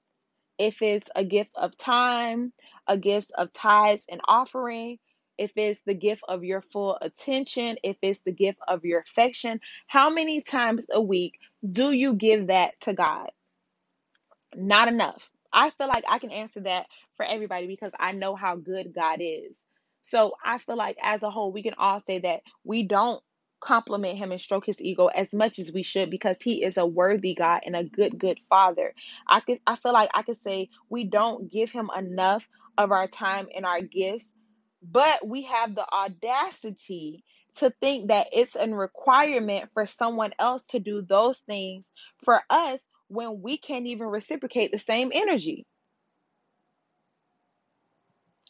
If 0.58 0.82
it's 0.82 1.10
a 1.16 1.24
gift 1.24 1.52
of 1.56 1.76
time, 1.76 2.52
a 2.86 2.96
gift 2.96 3.32
of 3.36 3.52
tithes 3.52 4.06
and 4.08 4.20
offering, 4.28 4.98
if 5.38 5.52
it's 5.56 5.80
the 5.82 5.94
gift 5.94 6.22
of 6.28 6.44
your 6.44 6.60
full 6.60 6.98
attention, 7.00 7.76
if 7.82 7.96
it's 8.02 8.20
the 8.20 8.32
gift 8.32 8.58
of 8.68 8.84
your 8.84 9.00
affection, 9.00 9.60
how 9.86 10.10
many 10.10 10.42
times 10.42 10.86
a 10.92 11.00
week 11.00 11.38
do 11.70 11.92
you 11.92 12.14
give 12.14 12.48
that 12.48 12.80
to 12.82 12.94
God? 12.94 13.30
Not 14.56 14.88
enough. 14.88 15.30
I 15.52 15.70
feel 15.70 15.88
like 15.88 16.04
I 16.08 16.18
can 16.18 16.32
answer 16.32 16.60
that 16.62 16.86
for 17.16 17.24
everybody 17.24 17.66
because 17.68 17.92
I 17.98 18.12
know 18.12 18.36
how 18.36 18.56
good 18.56 18.94
God 18.94 19.18
is. 19.20 19.56
So 20.04 20.34
I 20.44 20.58
feel 20.58 20.76
like 20.76 20.98
as 21.02 21.22
a 21.22 21.30
whole, 21.30 21.52
we 21.52 21.62
can 21.62 21.74
all 21.78 22.00
say 22.00 22.18
that 22.20 22.42
we 22.64 22.84
don't 22.84 23.22
compliment 23.60 24.18
him 24.18 24.32
and 24.32 24.40
stroke 24.40 24.66
his 24.66 24.82
ego 24.82 25.06
as 25.06 25.32
much 25.32 25.58
as 25.58 25.72
we 25.72 25.82
should 25.82 26.10
because 26.10 26.38
he 26.42 26.62
is 26.64 26.76
a 26.76 26.86
worthy 26.86 27.34
God 27.34 27.62
and 27.66 27.76
a 27.76 27.84
good, 27.84 28.18
good 28.18 28.38
father. 28.50 28.94
I 29.28 29.40
could 29.40 29.60
I 29.66 29.76
feel 29.76 29.94
like 29.94 30.10
I 30.14 30.22
could 30.22 30.36
say 30.36 30.70
we 30.90 31.04
don't 31.04 31.50
give 31.50 31.72
him 31.72 31.90
enough 31.96 32.48
of 32.78 32.92
our 32.92 33.08
time 33.08 33.48
and 33.56 33.66
our 33.66 33.82
gifts, 33.82 34.32
but 34.84 35.26
we 35.26 35.44
have 35.44 35.74
the 35.74 35.86
audacity 35.92 37.24
to 37.56 37.70
think 37.82 38.08
that 38.10 38.28
it's 38.32 38.56
a 38.56 38.68
requirement 38.68 39.70
for 39.74 39.86
someone 39.86 40.32
else 40.38 40.62
to 40.70 40.80
do 40.80 41.02
those 41.02 41.40
things 41.40 41.90
for 42.24 42.42
us 42.50 42.80
when 43.08 43.42
we 43.42 43.58
can't 43.58 43.86
even 43.86 44.08
reciprocate 44.08 44.72
the 44.72 44.78
same 44.78 45.12
energy. 45.14 45.66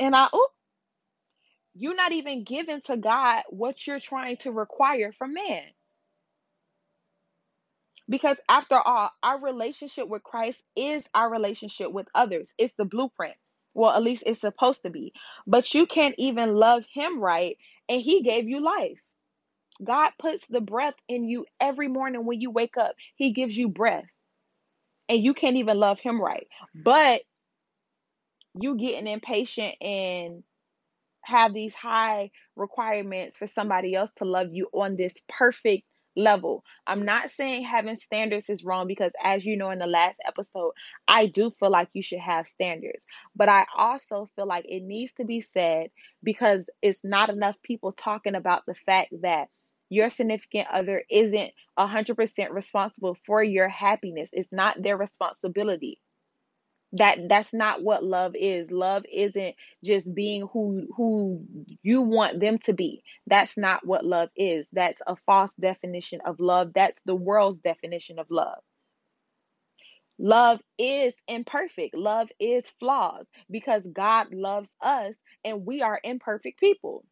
And 0.01 0.17
I, 0.17 0.29
you're 1.75 1.97
not 1.97 2.13
even 2.13 2.45
giving 2.45 2.81
to 2.83 2.97
God 2.97 3.43
what 3.51 3.87
you're 3.87 4.01
trying 4.01 4.39
to 4.39 4.53
require 4.53 5.13
from 5.13 5.35
man. 5.35 5.63
Because 8.09 8.41
after 8.49 8.77
all, 8.77 9.11
our 9.23 9.41
relationship 9.41 10.09
with 10.09 10.23
Christ 10.23 10.63
is 10.77 11.05
our 11.15 11.31
relationship 11.31 11.93
with 11.93 12.09
others. 12.15 12.55
It's 12.59 12.75
the 12.75 12.85
blueprint. 12.85 13.37
Well, 13.75 13.93
at 13.93 14.03
least 14.03 14.25
it's 14.27 14.41
supposed 14.41 14.83
to 14.85 14.91
be. 14.91 15.13
But 15.47 15.75
you 15.75 15.87
can't 15.87 16.15
even 16.19 16.55
love 16.55 16.85
Him 16.93 17.21
right, 17.21 17.57
and 17.89 18.01
He 18.01 18.23
gave 18.23 18.49
you 18.49 18.63
life. 18.63 19.01
God 19.83 20.13
puts 20.19 20.47
the 20.47 20.61
breath 20.61 20.95
in 21.09 21.29
you 21.29 21.47
every 21.61 21.89
morning 21.89 22.25
when 22.27 22.41
you 22.41 22.51
wake 22.51 22.77
up. 22.77 22.95
He 23.17 23.33
gives 23.33 23.57
you 23.57 23.69
breath. 23.69 24.05
And 25.09 25.23
you 25.23 25.35
can't 25.35 25.57
even 25.57 25.79
love 25.79 26.01
Him 26.01 26.21
right. 26.21 26.47
But 26.75 27.23
you 28.61 28.77
getting 28.77 29.07
impatient 29.07 29.75
and 29.81 30.45
have 31.23 31.55
these 31.55 31.75
high 31.75 32.31
requirements 32.57 33.37
for 33.37 33.47
somebody 33.47 33.95
else 33.95 34.11
to 34.17 34.25
love 34.25 34.49
you 34.53 34.69
on 34.73 34.97
this 34.97 35.15
perfect 35.29 35.85
level. 36.17 36.65
I'm 36.87 37.05
not 37.05 37.31
saying 37.31 37.65
having 37.65 37.97
standards 37.97 38.49
is 38.51 38.65
wrong 38.65 38.87
because, 38.87 39.13
as 39.23 39.45
you 39.45 39.57
know, 39.57 39.71
in 39.71 39.79
the 39.79 39.87
last 39.87 40.21
episode, 40.27 40.73
I 41.09 41.27
do 41.27 41.51
feel 41.51 41.71
like 41.71 41.89
you 41.93 42.03
should 42.03 42.21
have 42.21 42.47
standards. 42.47 43.05
But 43.35 43.49
I 43.49 43.67
also 43.77 44.29
feel 44.37 44.47
like 44.47 44.65
it 44.69 44.83
needs 44.83 45.15
to 45.15 45.25
be 45.25 45.41
said 45.41 45.91
because 46.23 46.69
it's 46.83 47.05
not 47.05 47.31
enough 47.31 47.57
people 47.63 47.93
talking 47.93 48.35
about 48.35 48.65
the 48.67 48.75
fact 48.75 49.13
that 49.23 49.49
your 49.91 50.09
significant 50.09 50.69
other 50.73 51.03
isn't 51.11 51.53
100% 51.79 52.51
responsible 52.51 53.17
for 53.27 53.43
your 53.43 53.69
happiness. 53.69 54.31
It's 54.33 54.53
not 54.53 54.83
their 54.83 54.97
responsibility 54.97 56.01
that 56.95 57.19
that's 57.29 57.55
not 57.55 57.83
what 57.85 58.05
love 58.05 58.35
is. 58.37 58.71
Love 58.71 59.05
isn't 59.13 59.57
just 59.85 60.15
being 60.15 60.49
who 60.53 60.89
who 60.97 61.45
you 61.83 62.03
want 62.03 62.41
them 62.41 62.59
to 62.61 62.75
be. 62.75 63.03
That's 63.29 63.59
not 63.59 63.87
what 63.87 64.05
love 64.07 64.31
is. 64.37 64.69
That's 64.73 65.03
a 65.07 65.17
false 65.17 65.55
definition 65.61 66.21
of 66.27 66.41
love. 66.41 66.73
That's 66.75 67.03
the 67.07 67.17
world's 67.17 67.61
definition 67.61 68.19
of 68.21 68.29
love. 68.31 68.61
Love 70.19 70.61
is 70.79 71.15
imperfect. 71.29 71.95
Love 71.97 72.31
is 72.41 72.65
flaws 72.81 73.27
because 73.51 73.87
god 73.93 74.29
loves 74.33 74.71
us 74.83 75.17
and 75.45 75.67
we 75.67 75.83
are 75.83 76.01
imperfect 76.05 76.61
people 76.61 77.05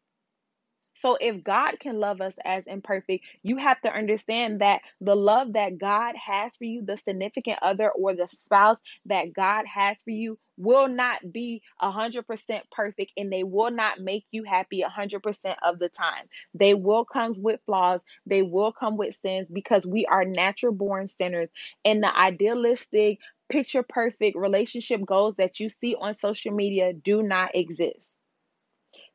so 0.95 1.17
if 1.19 1.43
God 1.43 1.79
can 1.79 1.99
love 1.99 2.21
us 2.21 2.35
as 2.45 2.65
imperfect, 2.67 3.25
you 3.41 3.57
have 3.57 3.81
to 3.81 3.93
understand 3.93 4.61
that 4.61 4.81
the 5.01 5.15
love 5.15 5.53
that 5.53 5.77
God 5.77 6.15
has 6.15 6.55
for 6.55 6.65
you, 6.65 6.83
the 6.85 6.97
significant 6.97 7.59
other 7.61 7.89
or 7.91 8.15
the 8.15 8.27
spouse 8.27 8.77
that 9.05 9.33
God 9.33 9.65
has 9.65 9.97
for 10.03 10.11
you, 10.11 10.37
will 10.57 10.87
not 10.87 11.19
be 11.31 11.63
100% 11.81 12.61
perfect 12.71 13.11
and 13.17 13.33
they 13.33 13.43
will 13.43 13.71
not 13.71 13.99
make 13.99 14.25
you 14.31 14.43
happy 14.43 14.83
100% 14.83 15.55
of 15.63 15.79
the 15.79 15.89
time. 15.89 16.25
They 16.53 16.73
will 16.75 17.05
come 17.05 17.33
with 17.37 17.59
flaws, 17.65 18.03
they 18.25 18.43
will 18.43 18.71
come 18.71 18.97
with 18.97 19.15
sins 19.15 19.47
because 19.51 19.87
we 19.87 20.05
are 20.05 20.25
natural 20.25 20.73
born 20.73 21.07
sinners. 21.07 21.49
And 21.83 22.03
the 22.03 22.15
idealistic, 22.15 23.19
picture 23.49 23.83
perfect 23.83 24.37
relationship 24.37 25.01
goals 25.05 25.35
that 25.37 25.59
you 25.59 25.69
see 25.69 25.95
on 25.99 26.15
social 26.15 26.53
media 26.53 26.93
do 26.93 27.21
not 27.23 27.55
exist. 27.55 28.15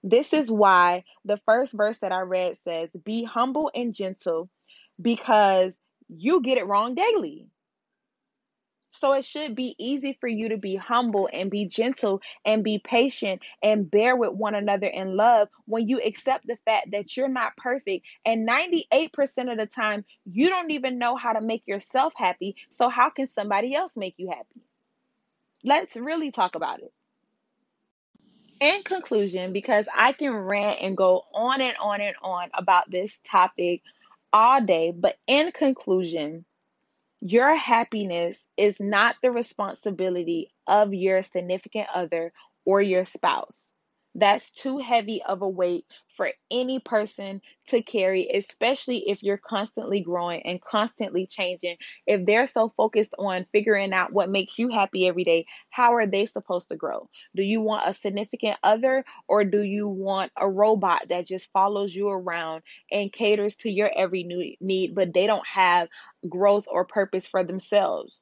This 0.02 0.32
is 0.32 0.50
why 0.50 1.04
the 1.24 1.40
first 1.44 1.72
verse 1.72 1.98
that 1.98 2.12
I 2.12 2.20
read 2.20 2.56
says, 2.58 2.90
Be 3.04 3.24
humble 3.24 3.70
and 3.74 3.94
gentle 3.94 4.48
because 5.00 5.76
you 6.08 6.40
get 6.40 6.58
it 6.58 6.66
wrong 6.66 6.94
daily. 6.94 7.48
So 8.92 9.12
it 9.12 9.24
should 9.24 9.54
be 9.54 9.76
easy 9.78 10.16
for 10.20 10.28
you 10.28 10.48
to 10.48 10.56
be 10.56 10.74
humble 10.74 11.28
and 11.32 11.50
be 11.50 11.66
gentle 11.66 12.20
and 12.44 12.64
be 12.64 12.78
patient 12.78 13.42
and 13.62 13.88
bear 13.88 14.16
with 14.16 14.32
one 14.32 14.54
another 14.54 14.88
in 14.88 15.16
love 15.16 15.48
when 15.66 15.88
you 15.88 16.00
accept 16.00 16.46
the 16.46 16.56
fact 16.64 16.90
that 16.92 17.16
you're 17.16 17.28
not 17.28 17.56
perfect. 17.56 18.06
And 18.24 18.48
98% 18.48 19.52
of 19.52 19.58
the 19.58 19.66
time, 19.66 20.04
you 20.24 20.48
don't 20.48 20.72
even 20.72 20.98
know 20.98 21.16
how 21.16 21.32
to 21.34 21.40
make 21.40 21.66
yourself 21.66 22.12
happy. 22.16 22.56
So, 22.70 22.88
how 22.88 23.10
can 23.10 23.28
somebody 23.28 23.74
else 23.74 23.96
make 23.96 24.14
you 24.16 24.30
happy? 24.30 24.62
Let's 25.64 25.96
really 25.96 26.32
talk 26.32 26.56
about 26.56 26.80
it 26.80 26.92
in 28.60 28.82
conclusion, 28.82 29.52
because 29.52 29.86
I 29.94 30.12
can 30.12 30.32
rant 30.32 30.80
and 30.80 30.96
go 30.96 31.24
on 31.34 31.60
and 31.60 31.76
on 31.80 32.00
and 32.00 32.16
on 32.22 32.50
about 32.54 32.90
this 32.90 33.18
topic 33.24 33.82
all 34.32 34.60
day, 34.62 34.92
but 34.92 35.16
in 35.26 35.52
conclusion, 35.52 36.44
your 37.20 37.54
happiness 37.54 38.44
is 38.56 38.76
not 38.80 39.16
the 39.22 39.32
responsibility 39.32 40.50
of 40.66 40.94
your 40.94 41.22
significant 41.22 41.88
other 41.94 42.32
or 42.64 42.80
your 42.82 43.04
spouse. 43.04 43.72
That's 44.18 44.50
too 44.50 44.78
heavy 44.78 45.22
of 45.22 45.42
a 45.42 45.48
weight 45.48 45.86
for 46.16 46.32
any 46.50 46.80
person 46.80 47.40
to 47.68 47.82
carry, 47.82 48.28
especially 48.34 49.08
if 49.08 49.22
you're 49.22 49.38
constantly 49.38 50.00
growing 50.00 50.42
and 50.42 50.60
constantly 50.60 51.26
changing. 51.26 51.76
If 52.06 52.26
they're 52.26 52.46
so 52.48 52.68
focused 52.70 53.14
on 53.18 53.46
figuring 53.52 53.92
out 53.92 54.12
what 54.12 54.28
makes 54.30 54.58
you 54.58 54.68
happy 54.70 55.06
every 55.06 55.24
day, 55.24 55.46
how 55.70 55.94
are 55.94 56.06
they 56.06 56.26
supposed 56.26 56.68
to 56.70 56.76
grow? 56.76 57.08
Do 57.36 57.42
you 57.42 57.60
want 57.60 57.88
a 57.88 57.92
significant 57.94 58.58
other 58.62 59.04
or 59.28 59.44
do 59.44 59.62
you 59.62 59.88
want 59.88 60.32
a 60.36 60.50
robot 60.50 61.08
that 61.08 61.26
just 61.26 61.52
follows 61.52 61.94
you 61.94 62.08
around 62.08 62.62
and 62.90 63.12
caters 63.12 63.56
to 63.58 63.70
your 63.70 63.90
every 63.96 64.24
need, 64.60 64.94
but 64.94 65.14
they 65.14 65.26
don't 65.26 65.46
have 65.46 65.88
growth 66.28 66.66
or 66.68 66.84
purpose 66.84 67.26
for 67.26 67.44
themselves? 67.44 68.20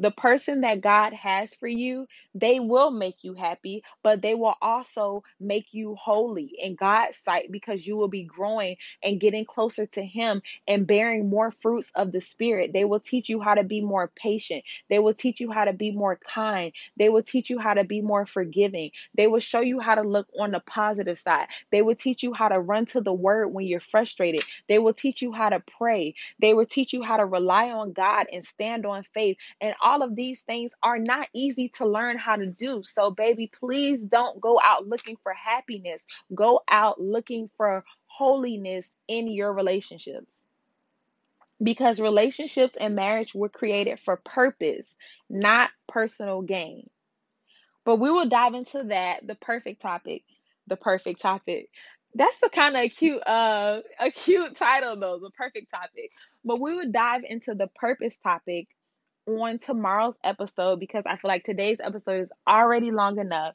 The 0.00 0.12
person 0.12 0.62
that 0.62 0.82
God 0.82 1.14
has 1.14 1.54
for 1.56 1.68
you, 1.68 2.08
they 2.34 2.60
will 2.60 2.90
make 2.92 3.24
you 3.24 3.34
happy, 3.34 3.84
but 4.02 4.22
they 4.22 4.34
will 4.34 4.56
also 4.62 5.24
make 5.40 5.74
you 5.74 5.96
holy 5.96 6.52
in 6.60 6.76
God's 6.76 7.18
sight 7.18 7.52
because 7.52 7.86
you 7.86 7.96
will 7.96 8.08
be 8.08 8.24
growing 8.24 8.76
and 9.04 9.20
getting 9.20 9.46
closer 9.46 9.86
to 9.88 10.04
Him 10.04 10.42
and 10.68 10.86
bearing 10.88 11.30
more 11.30 11.52
fruits 11.52 11.92
of 11.96 12.12
the 12.12 12.22
Spirit. 12.22 12.72
They 12.74 12.86
will 12.86 13.00
teach 13.00 13.30
you 13.30 13.40
how 13.40 13.54
to 13.56 13.64
be 13.64 13.82
more 13.82 14.10
patient. 14.16 14.64
They 14.90 15.00
will 15.00 15.14
teach 15.14 15.40
you 15.40 15.52
how 15.52 15.66
to 15.66 15.74
be 15.74 15.92
more 15.92 16.16
kind. 16.16 16.72
They 16.98 17.10
will 17.10 17.24
teach 17.24 17.50
you 17.50 17.60
how 17.60 17.74
to 17.74 17.84
be 17.84 18.02
more 18.02 18.26
forgiving. 18.26 18.92
They 19.16 19.28
will 19.28 19.40
show 19.40 19.60
you 19.60 19.80
how 19.80 19.96
to 19.96 20.02
look 20.02 20.28
on 20.40 20.52
the 20.52 20.60
positive 20.60 21.18
side. 21.18 21.48
They 21.72 21.82
will 21.82 21.96
teach 21.96 22.22
you 22.22 22.32
how 22.32 22.48
to 22.48 22.60
run 22.60 22.86
to 22.86 23.02
the 23.02 23.12
Word 23.12 23.48
when 23.52 23.66
you're 23.66 23.80
frustrated. 23.80 24.42
They 24.68 24.78
will 24.78 24.94
teach 24.94 25.22
you 25.22 25.32
how 25.32 25.50
to 25.50 25.60
pray. 25.60 26.14
They 26.40 26.54
will 26.54 26.66
teach 26.66 26.92
you 26.92 27.02
how 27.02 27.18
to 27.18 27.26
rely 27.26 27.70
on 27.70 27.92
God 27.92 28.26
and 28.32 28.44
stand 28.44 28.86
on 28.86 29.02
faith. 29.02 29.36
And 29.60 29.74
all 29.82 29.89
all 29.90 30.02
of 30.02 30.14
these 30.14 30.42
things 30.42 30.70
are 30.84 31.00
not 31.00 31.28
easy 31.32 31.68
to 31.68 31.84
learn 31.84 32.16
how 32.16 32.36
to 32.36 32.46
do. 32.46 32.82
So, 32.84 33.10
baby, 33.10 33.50
please 33.52 34.04
don't 34.04 34.40
go 34.40 34.60
out 34.62 34.86
looking 34.86 35.16
for 35.20 35.32
happiness. 35.32 36.00
Go 36.32 36.60
out 36.70 37.00
looking 37.00 37.50
for 37.56 37.84
holiness 38.06 38.88
in 39.08 39.26
your 39.26 39.52
relationships. 39.52 40.44
Because 41.60 41.98
relationships 41.98 42.76
and 42.80 42.94
marriage 42.94 43.34
were 43.34 43.48
created 43.48 43.98
for 43.98 44.16
purpose, 44.16 44.94
not 45.28 45.70
personal 45.88 46.40
gain. 46.40 46.88
But 47.84 47.96
we 47.96 48.12
will 48.12 48.28
dive 48.28 48.54
into 48.54 48.84
that, 48.84 49.26
the 49.26 49.34
perfect 49.34 49.82
topic, 49.82 50.22
the 50.68 50.76
perfect 50.76 51.20
topic. 51.20 51.68
That's 52.14 52.38
the 52.38 52.48
kind 52.48 52.76
of 52.76 52.90
cute 52.92 53.26
uh 53.26 53.80
a 53.98 54.10
cute 54.10 54.56
title 54.56 54.96
though, 54.96 55.18
the 55.18 55.30
perfect 55.30 55.70
topic. 55.70 56.12
But 56.44 56.60
we 56.60 56.76
would 56.76 56.92
dive 56.92 57.22
into 57.28 57.54
the 57.54 57.66
purpose 57.66 58.16
topic 58.22 58.68
on 59.38 59.58
tomorrow's 59.58 60.16
episode 60.24 60.80
because 60.80 61.04
I 61.06 61.16
feel 61.16 61.28
like 61.28 61.44
today's 61.44 61.78
episode 61.82 62.22
is 62.22 62.28
already 62.48 62.90
long 62.90 63.18
enough. 63.18 63.54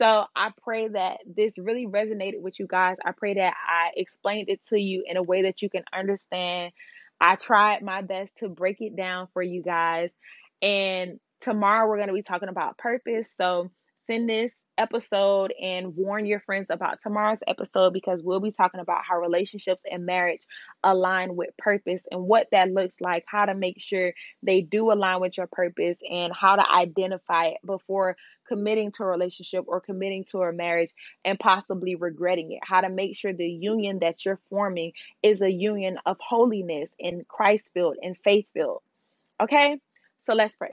So 0.00 0.24
I 0.36 0.50
pray 0.62 0.88
that 0.88 1.18
this 1.26 1.54
really 1.58 1.86
resonated 1.86 2.40
with 2.40 2.58
you 2.58 2.66
guys. 2.68 2.96
I 3.04 3.12
pray 3.12 3.34
that 3.34 3.54
I 3.66 3.90
explained 3.96 4.48
it 4.48 4.60
to 4.68 4.78
you 4.78 5.04
in 5.06 5.16
a 5.16 5.22
way 5.22 5.42
that 5.42 5.62
you 5.62 5.70
can 5.70 5.82
understand. 5.92 6.72
I 7.20 7.36
tried 7.36 7.82
my 7.82 8.02
best 8.02 8.30
to 8.38 8.48
break 8.48 8.76
it 8.80 8.96
down 8.96 9.28
for 9.32 9.42
you 9.42 9.62
guys. 9.62 10.10
And 10.62 11.18
tomorrow 11.40 11.88
we're 11.88 11.96
going 11.96 12.08
to 12.08 12.14
be 12.14 12.22
talking 12.22 12.48
about 12.48 12.78
purpose. 12.78 13.28
So 13.36 13.70
send 14.06 14.28
this 14.28 14.52
episode 14.78 15.52
and 15.60 15.96
warn 15.96 16.24
your 16.24 16.40
friends 16.40 16.68
about 16.70 17.02
tomorrow's 17.02 17.40
episode 17.46 17.92
because 17.92 18.22
we'll 18.22 18.40
be 18.40 18.52
talking 18.52 18.80
about 18.80 19.04
how 19.04 19.18
relationships 19.18 19.82
and 19.90 20.06
marriage 20.06 20.42
align 20.82 21.36
with 21.36 21.56
purpose 21.58 22.02
and 22.10 22.22
what 22.22 22.46
that 22.52 22.70
looks 22.70 22.94
like, 23.00 23.24
how 23.26 23.44
to 23.44 23.54
make 23.54 23.80
sure 23.80 24.14
they 24.42 24.62
do 24.62 24.90
align 24.92 25.20
with 25.20 25.36
your 25.36 25.48
purpose, 25.48 25.98
and 26.08 26.32
how 26.32 26.56
to 26.56 26.70
identify 26.70 27.46
it 27.46 27.58
before 27.66 28.16
committing 28.46 28.92
to 28.92 29.02
a 29.02 29.06
relationship 29.06 29.64
or 29.66 29.80
committing 29.80 30.24
to 30.24 30.38
a 30.42 30.52
marriage 30.52 30.90
and 31.24 31.38
possibly 31.38 31.96
regretting 31.96 32.52
it. 32.52 32.60
How 32.62 32.80
to 32.80 32.88
make 32.88 33.16
sure 33.16 33.32
the 33.32 33.46
union 33.46 33.98
that 33.98 34.24
you're 34.24 34.40
forming 34.48 34.92
is 35.22 35.42
a 35.42 35.50
union 35.50 35.98
of 36.06 36.16
holiness 36.20 36.88
and 36.98 37.26
Christ 37.28 37.70
filled 37.74 37.96
and 38.02 38.16
faith 38.24 38.50
filled. 38.54 38.82
Okay, 39.40 39.80
so 40.22 40.34
let's 40.34 40.54
pray. 40.56 40.72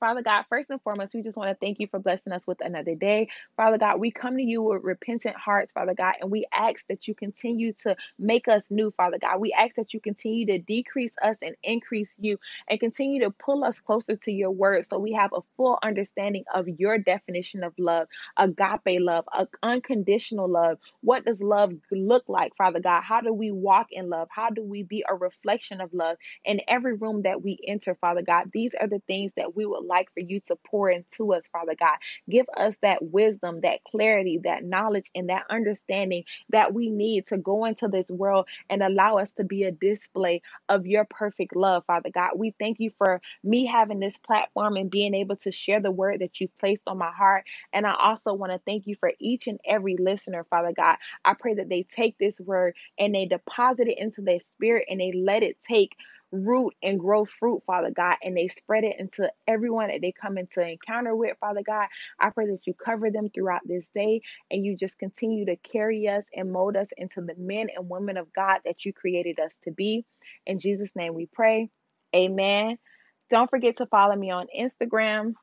Father 0.00 0.22
God, 0.22 0.44
first 0.48 0.70
and 0.70 0.82
foremost, 0.82 1.14
we 1.14 1.22
just 1.22 1.36
want 1.36 1.50
to 1.50 1.56
thank 1.66 1.80
you 1.80 1.88
for 1.88 2.00
blessing 2.00 2.32
us 2.32 2.46
with 2.46 2.60
another 2.62 2.96
day. 2.96 3.28
Father 3.56 3.78
God, 3.78 4.00
we 4.00 4.10
come 4.10 4.36
to 4.38 4.42
you 4.44 4.62
with 4.62 4.84
repentant 4.84 5.36
hearts, 5.36 5.72
Father 5.72 5.94
God, 5.94 6.14
and 6.20 6.30
we 6.30 6.46
ask 6.52 6.86
that 6.88 7.08
you 7.08 7.14
continue 7.14 7.74
to 7.84 7.96
make 8.18 8.48
us 8.48 8.64
new, 8.70 8.92
Father 8.96 9.18
God. 9.20 9.40
We 9.40 9.52
ask 9.52 9.76
that 9.76 9.94
you 9.94 10.00
continue 10.00 10.46
to 10.46 10.58
decrease 10.58 11.12
us 11.22 11.36
and 11.42 11.56
increase 11.62 12.14
you 12.18 12.38
and 12.68 12.80
continue 12.80 13.22
to 13.24 13.30
pull 13.30 13.64
us 13.64 13.80
closer 13.80 14.16
to 14.16 14.32
your 14.32 14.50
word 14.52 14.86
so 14.90 14.98
we 14.98 15.12
have 15.14 15.32
a 15.34 15.42
full 15.56 15.78
understanding 15.82 16.44
of 16.54 16.68
your 16.68 16.98
definition 16.98 17.64
of 17.64 17.74
love, 17.78 18.08
agape 18.38 19.00
love, 19.00 19.26
unconditional 19.62 20.48
love. 20.50 20.78
What 21.02 21.26
does 21.26 21.40
love 21.40 21.72
look 21.92 22.24
like, 22.28 22.56
Father 22.56 22.80
God? 22.80 23.02
How 23.02 23.20
do 23.22 23.32
we 23.32 23.52
walk 23.52 23.88
in 23.92 24.10
love? 24.10 24.28
How 24.32 24.50
do 24.50 24.64
we 24.64 24.82
be 24.82 25.04
a 25.08 25.14
reflection 25.14 25.80
of 25.80 25.94
love 25.94 26.16
in 26.44 26.60
every 26.68 26.94
room 26.94 27.22
that 27.22 27.42
we 27.42 27.58
enter, 27.66 27.96
Father 27.96 28.22
God? 28.22 28.50
These 28.52 28.74
are 28.80 28.88
the 28.88 29.02
things 29.06 29.32
that 29.36 29.56
we 29.56 29.66
would 29.66 29.84
like 29.90 30.08
for 30.14 30.26
you 30.26 30.40
to 30.48 30.56
pour 30.70 30.90
into 30.90 31.34
us, 31.34 31.44
Father 31.52 31.76
God. 31.80 31.98
Give 32.30 32.46
us 32.56 32.76
that 32.82 33.02
wisdom, 33.02 33.62
that 33.62 33.84
clarity, 33.84 34.40
that 34.44 34.64
knowledge, 34.64 35.10
and 35.16 35.30
that 35.30 35.46
understanding 35.50 36.24
that 36.50 36.74
we 36.74 36.90
need 36.90 37.28
to 37.28 37.38
go 37.38 37.66
into 37.66 37.88
this 37.88 38.08
world 38.10 38.48
and 38.70 38.82
allow 38.82 39.18
us 39.18 39.32
to 39.34 39.44
be 39.44 39.64
a 39.64 39.72
display 39.72 40.42
of 40.70 40.86
your 40.86 41.06
perfect 41.06 41.56
love, 41.56 41.84
Father 41.86 42.10
God. 42.10 42.32
We 42.36 42.54
thank 42.60 42.80
you 42.80 42.92
for 42.98 43.22
me 43.44 43.66
having 43.66 44.00
this 44.00 44.18
platform 44.18 44.76
and 44.76 44.90
being 44.90 45.14
able 45.14 45.36
to 45.38 45.52
share 45.52 45.80
the 45.80 45.92
word 45.92 46.20
that 46.20 46.40
you've 46.40 46.58
placed 46.58 46.82
on 46.88 46.98
my 46.98 47.12
heart. 47.12 47.44
And 47.74 47.86
I 47.86 47.94
also 48.00 48.34
want 48.34 48.52
to 48.52 48.60
thank 48.66 48.88
you 48.88 48.96
for 49.00 49.12
each 49.20 49.48
and 49.48 49.60
every 49.66 49.98
listener, 49.98 50.46
Father 50.50 50.72
God. 50.76 50.96
I 51.24 51.34
pray 51.34 51.54
that 51.56 51.70
they 51.70 51.86
take 51.92 52.18
this 52.18 52.40
word 52.40 52.76
and 52.98 53.14
they 53.14 53.26
deposit 53.26 53.88
it 53.88 53.98
into 53.98 54.22
their 54.22 54.40
spirit 54.56 54.86
and 54.90 55.00
they 55.00 55.12
let 55.12 55.44
it 55.44 55.58
take 55.68 55.96
root 56.32 56.74
and 56.82 57.00
grow 57.00 57.24
fruit, 57.24 57.62
Father 57.66 57.90
God, 57.90 58.16
and 58.22 58.36
they 58.36 58.48
spread 58.48 58.84
it 58.84 58.96
into 58.98 59.30
everyone 59.46 59.88
that 59.88 60.00
they 60.00 60.12
come 60.12 60.38
into 60.38 60.66
encounter 60.66 61.14
with, 61.14 61.36
Father 61.40 61.62
God. 61.64 61.86
I 62.18 62.30
pray 62.30 62.46
that 62.46 62.66
you 62.66 62.74
cover 62.74 63.10
them 63.10 63.28
throughout 63.28 63.62
this 63.64 63.88
day 63.94 64.22
and 64.50 64.64
you 64.64 64.76
just 64.76 64.98
continue 64.98 65.46
to 65.46 65.56
carry 65.56 66.08
us 66.08 66.24
and 66.34 66.52
mold 66.52 66.76
us 66.76 66.88
into 66.96 67.20
the 67.20 67.34
men 67.36 67.68
and 67.74 67.88
women 67.88 68.16
of 68.16 68.32
God 68.32 68.60
that 68.64 68.84
you 68.84 68.92
created 68.92 69.38
us 69.40 69.52
to 69.64 69.72
be. 69.72 70.04
In 70.46 70.58
Jesus' 70.58 70.90
name 70.94 71.14
we 71.14 71.26
pray. 71.26 71.68
Amen. 72.14 72.78
Don't 73.28 73.50
forget 73.50 73.76
to 73.76 73.86
follow 73.86 74.16
me 74.16 74.30
on 74.30 74.46
Instagram 74.58 75.34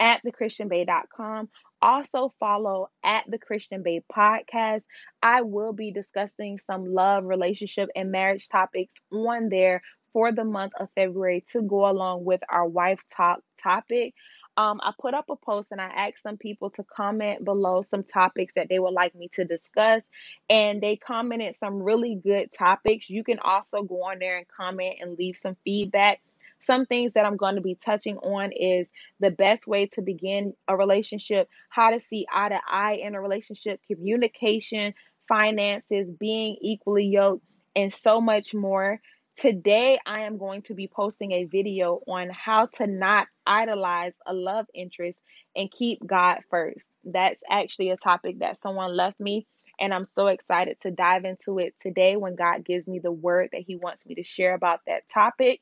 at 0.00 0.22
thechristianbae.com. 0.24 1.48
Also 1.80 2.34
follow 2.40 2.90
at 3.04 3.24
the 3.28 3.38
Christian 3.38 3.82
Bae 3.82 4.02
podcast. 4.12 4.82
I 5.22 5.42
will 5.42 5.72
be 5.72 5.92
discussing 5.92 6.58
some 6.66 6.84
love, 6.84 7.24
relationship, 7.24 7.88
and 7.94 8.10
marriage 8.10 8.48
topics 8.48 9.00
on 9.12 9.48
there 9.48 9.82
for 10.18 10.32
the 10.32 10.42
month 10.42 10.72
of 10.80 10.88
February 10.96 11.44
to 11.48 11.62
go 11.62 11.88
along 11.88 12.24
with 12.24 12.40
our 12.48 12.66
wife 12.66 13.04
talk 13.16 13.38
topic. 13.62 14.14
Um, 14.56 14.80
I 14.82 14.92
put 15.00 15.14
up 15.14 15.26
a 15.30 15.36
post 15.36 15.68
and 15.70 15.80
I 15.80 15.84
asked 15.84 16.24
some 16.24 16.36
people 16.36 16.70
to 16.70 16.82
comment 16.82 17.44
below 17.44 17.84
some 17.88 18.02
topics 18.02 18.54
that 18.54 18.68
they 18.68 18.80
would 18.80 18.94
like 18.94 19.14
me 19.14 19.28
to 19.34 19.44
discuss, 19.44 20.02
and 20.50 20.82
they 20.82 20.96
commented 20.96 21.54
some 21.54 21.80
really 21.80 22.16
good 22.20 22.52
topics. 22.52 23.08
You 23.08 23.22
can 23.22 23.38
also 23.38 23.84
go 23.84 24.02
on 24.02 24.18
there 24.18 24.38
and 24.38 24.46
comment 24.48 24.96
and 25.00 25.16
leave 25.16 25.36
some 25.36 25.56
feedback. 25.62 26.20
Some 26.58 26.84
things 26.84 27.12
that 27.12 27.24
I'm 27.24 27.36
going 27.36 27.54
to 27.54 27.60
be 27.60 27.76
touching 27.76 28.16
on 28.16 28.50
is 28.50 28.88
the 29.20 29.30
best 29.30 29.68
way 29.68 29.86
to 29.92 30.02
begin 30.02 30.52
a 30.66 30.76
relationship, 30.76 31.48
how 31.68 31.92
to 31.92 32.00
see 32.00 32.26
eye 32.32 32.48
to 32.48 32.60
eye 32.68 32.94
in 32.94 33.14
a 33.14 33.20
relationship, 33.20 33.78
communication, 33.86 34.94
finances, 35.28 36.08
being 36.18 36.56
equally 36.60 37.04
yoked, 37.04 37.44
and 37.76 37.92
so 37.92 38.20
much 38.20 38.52
more. 38.52 39.00
Today, 39.38 40.00
I 40.04 40.22
am 40.22 40.36
going 40.36 40.62
to 40.62 40.74
be 40.74 40.88
posting 40.88 41.30
a 41.30 41.44
video 41.44 42.00
on 42.08 42.28
how 42.28 42.66
to 42.74 42.88
not 42.88 43.28
idolize 43.46 44.16
a 44.26 44.34
love 44.34 44.66
interest 44.74 45.20
and 45.54 45.70
keep 45.70 46.04
God 46.04 46.38
first. 46.50 46.84
That's 47.04 47.44
actually 47.48 47.90
a 47.90 47.96
topic 47.96 48.40
that 48.40 48.58
someone 48.60 48.96
left 48.96 49.20
me, 49.20 49.46
and 49.78 49.94
I'm 49.94 50.08
so 50.16 50.26
excited 50.26 50.80
to 50.80 50.90
dive 50.90 51.24
into 51.24 51.60
it 51.60 51.74
today 51.80 52.16
when 52.16 52.34
God 52.34 52.64
gives 52.64 52.88
me 52.88 52.98
the 52.98 53.12
word 53.12 53.50
that 53.52 53.62
He 53.64 53.76
wants 53.76 54.04
me 54.04 54.16
to 54.16 54.24
share 54.24 54.54
about 54.54 54.80
that 54.88 55.08
topic. 55.08 55.60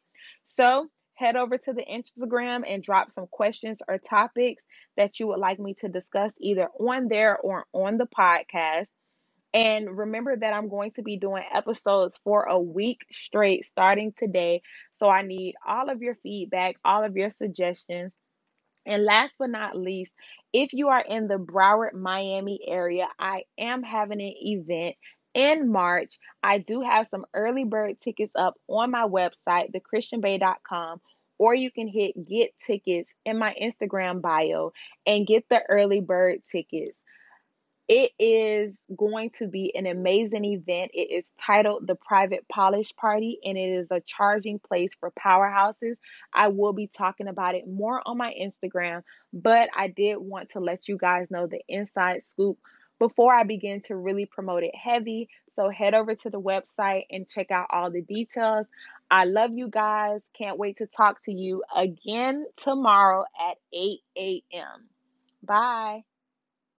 So, 0.57 0.89
head 1.12 1.37
over 1.37 1.59
to 1.59 1.74
the 1.74 1.85
Instagram 1.85 2.62
and 2.66 2.83
drop 2.83 3.12
some 3.12 3.27
questions 3.27 3.83
or 3.87 3.99
topics 3.99 4.64
that 4.97 5.20
you 5.20 5.27
would 5.27 5.39
like 5.39 5.59
me 5.59 5.74
to 5.81 5.89
discuss 5.91 6.33
either 6.41 6.68
on 6.81 7.09
there 7.09 7.37
or 7.37 7.66
on 7.74 7.99
the 7.99 8.07
podcast. 8.07 8.89
And 9.57 9.96
remember 9.96 10.36
that 10.36 10.52
I'm 10.52 10.68
going 10.68 10.90
to 10.92 11.02
be 11.02 11.16
doing 11.16 11.42
episodes 11.50 12.20
for 12.22 12.42
a 12.42 12.61
week 12.61 13.07
straight 13.11 13.64
starting 13.64 14.12
today. 14.18 14.61
So 14.98 15.09
I 15.09 15.22
need 15.22 15.54
all 15.66 15.88
of 15.88 16.02
your 16.02 16.16
feedback, 16.22 16.76
all 16.84 17.02
of 17.02 17.16
your 17.16 17.30
suggestions. 17.30 18.12
And 18.84 19.04
last 19.07 19.32
but 19.38 19.48
not 19.48 19.74
least, 19.74 20.12
if 20.52 20.74
you 20.74 20.88
are 20.88 21.00
in 21.00 21.26
the 21.26 21.38
Broward, 21.38 21.94
Miami 21.94 22.61
area, 22.68 23.07
I 23.18 23.44
am 23.59 23.82
having 23.82 24.20
an 24.20 24.34
event 24.38 24.96
in 25.32 25.72
March. 25.72 26.18
I 26.42 26.59
do 26.59 26.82
have 26.82 27.07
some 27.07 27.24
early 27.32 27.64
bird 27.64 27.98
tickets 27.98 28.32
up 28.36 28.57
on 28.68 28.90
my 28.90 29.07
website, 29.07 29.72
thechristianbae.com, 29.72 31.00
or 31.38 31.54
you 31.54 31.70
can 31.70 31.88
hit 31.88 32.28
get 32.28 32.50
tickets 32.62 33.14
in 33.24 33.38
my 33.38 33.54
Instagram 33.59 34.20
bio 34.20 34.74
and 35.07 35.26
get 35.26 35.48
the 35.48 35.62
early 35.66 36.02
bird 36.02 36.40
tickets. 36.52 36.92
It 37.89 38.12
is 38.18 38.76
going 38.97 39.30
to 39.39 39.47
be 39.47 39.72
an 39.76 39.87
amazing 39.87 40.45
event. 40.45 40.91
It 40.93 41.12
is 41.12 41.24
titled 41.41 41.87
The 41.87 41.95
Private 41.95 42.45
Polish 42.49 42.95
Party 42.97 43.39
and 43.45 43.57
it 43.57 43.78
is 43.78 43.93
a 43.93 44.01
charging 44.01 44.59
place 44.59 44.91
for 44.99 45.12
powerhouses. 45.12 45.95
I 46.34 46.49
will 46.49 46.72
be 46.72 46.89
talking 46.89 47.28
about 47.28 47.55
it 47.55 47.68
more 47.68 48.03
on 48.05 48.18
my 48.18 48.34
Instagram, 48.41 49.03
but 49.32 49.68
I 49.76 49.87
did 49.89 50.16
want 50.16 50.51
to 50.51 50.61
let 50.61 50.89
you 50.89 50.99
guys 50.99 51.30
know 51.30 51.47
the 51.47 51.61
inside 51.68 52.22
scoop 52.26 52.59
before 52.99 53.32
I 53.32 53.45
begin 53.45 53.80
to 53.82 53.95
really 53.95 54.26
promote 54.26 54.64
it 54.64 54.74
heavy. 54.74 55.28
So 55.55 55.70
head 55.70 55.95
over 55.95 56.14
to 56.16 56.30
the 56.30 56.41
website 56.41 57.05
and 57.11 57.28
check 57.28 57.53
out 57.53 57.68
all 57.70 57.91
the 57.91 58.03
details. 58.03 58.66
I 59.11 59.24
love 59.24 59.53
you 59.55 59.68
guys. 59.68 60.20
Can't 60.37 60.59
wait 60.59 60.78
to 60.78 60.87
talk 60.87 61.24
to 61.24 61.32
you 61.32 61.62
again 61.74 62.47
tomorrow 62.57 63.24
at 63.41 63.59
8 63.72 64.01
a.m. 64.18 64.89
Bye. 65.45 66.03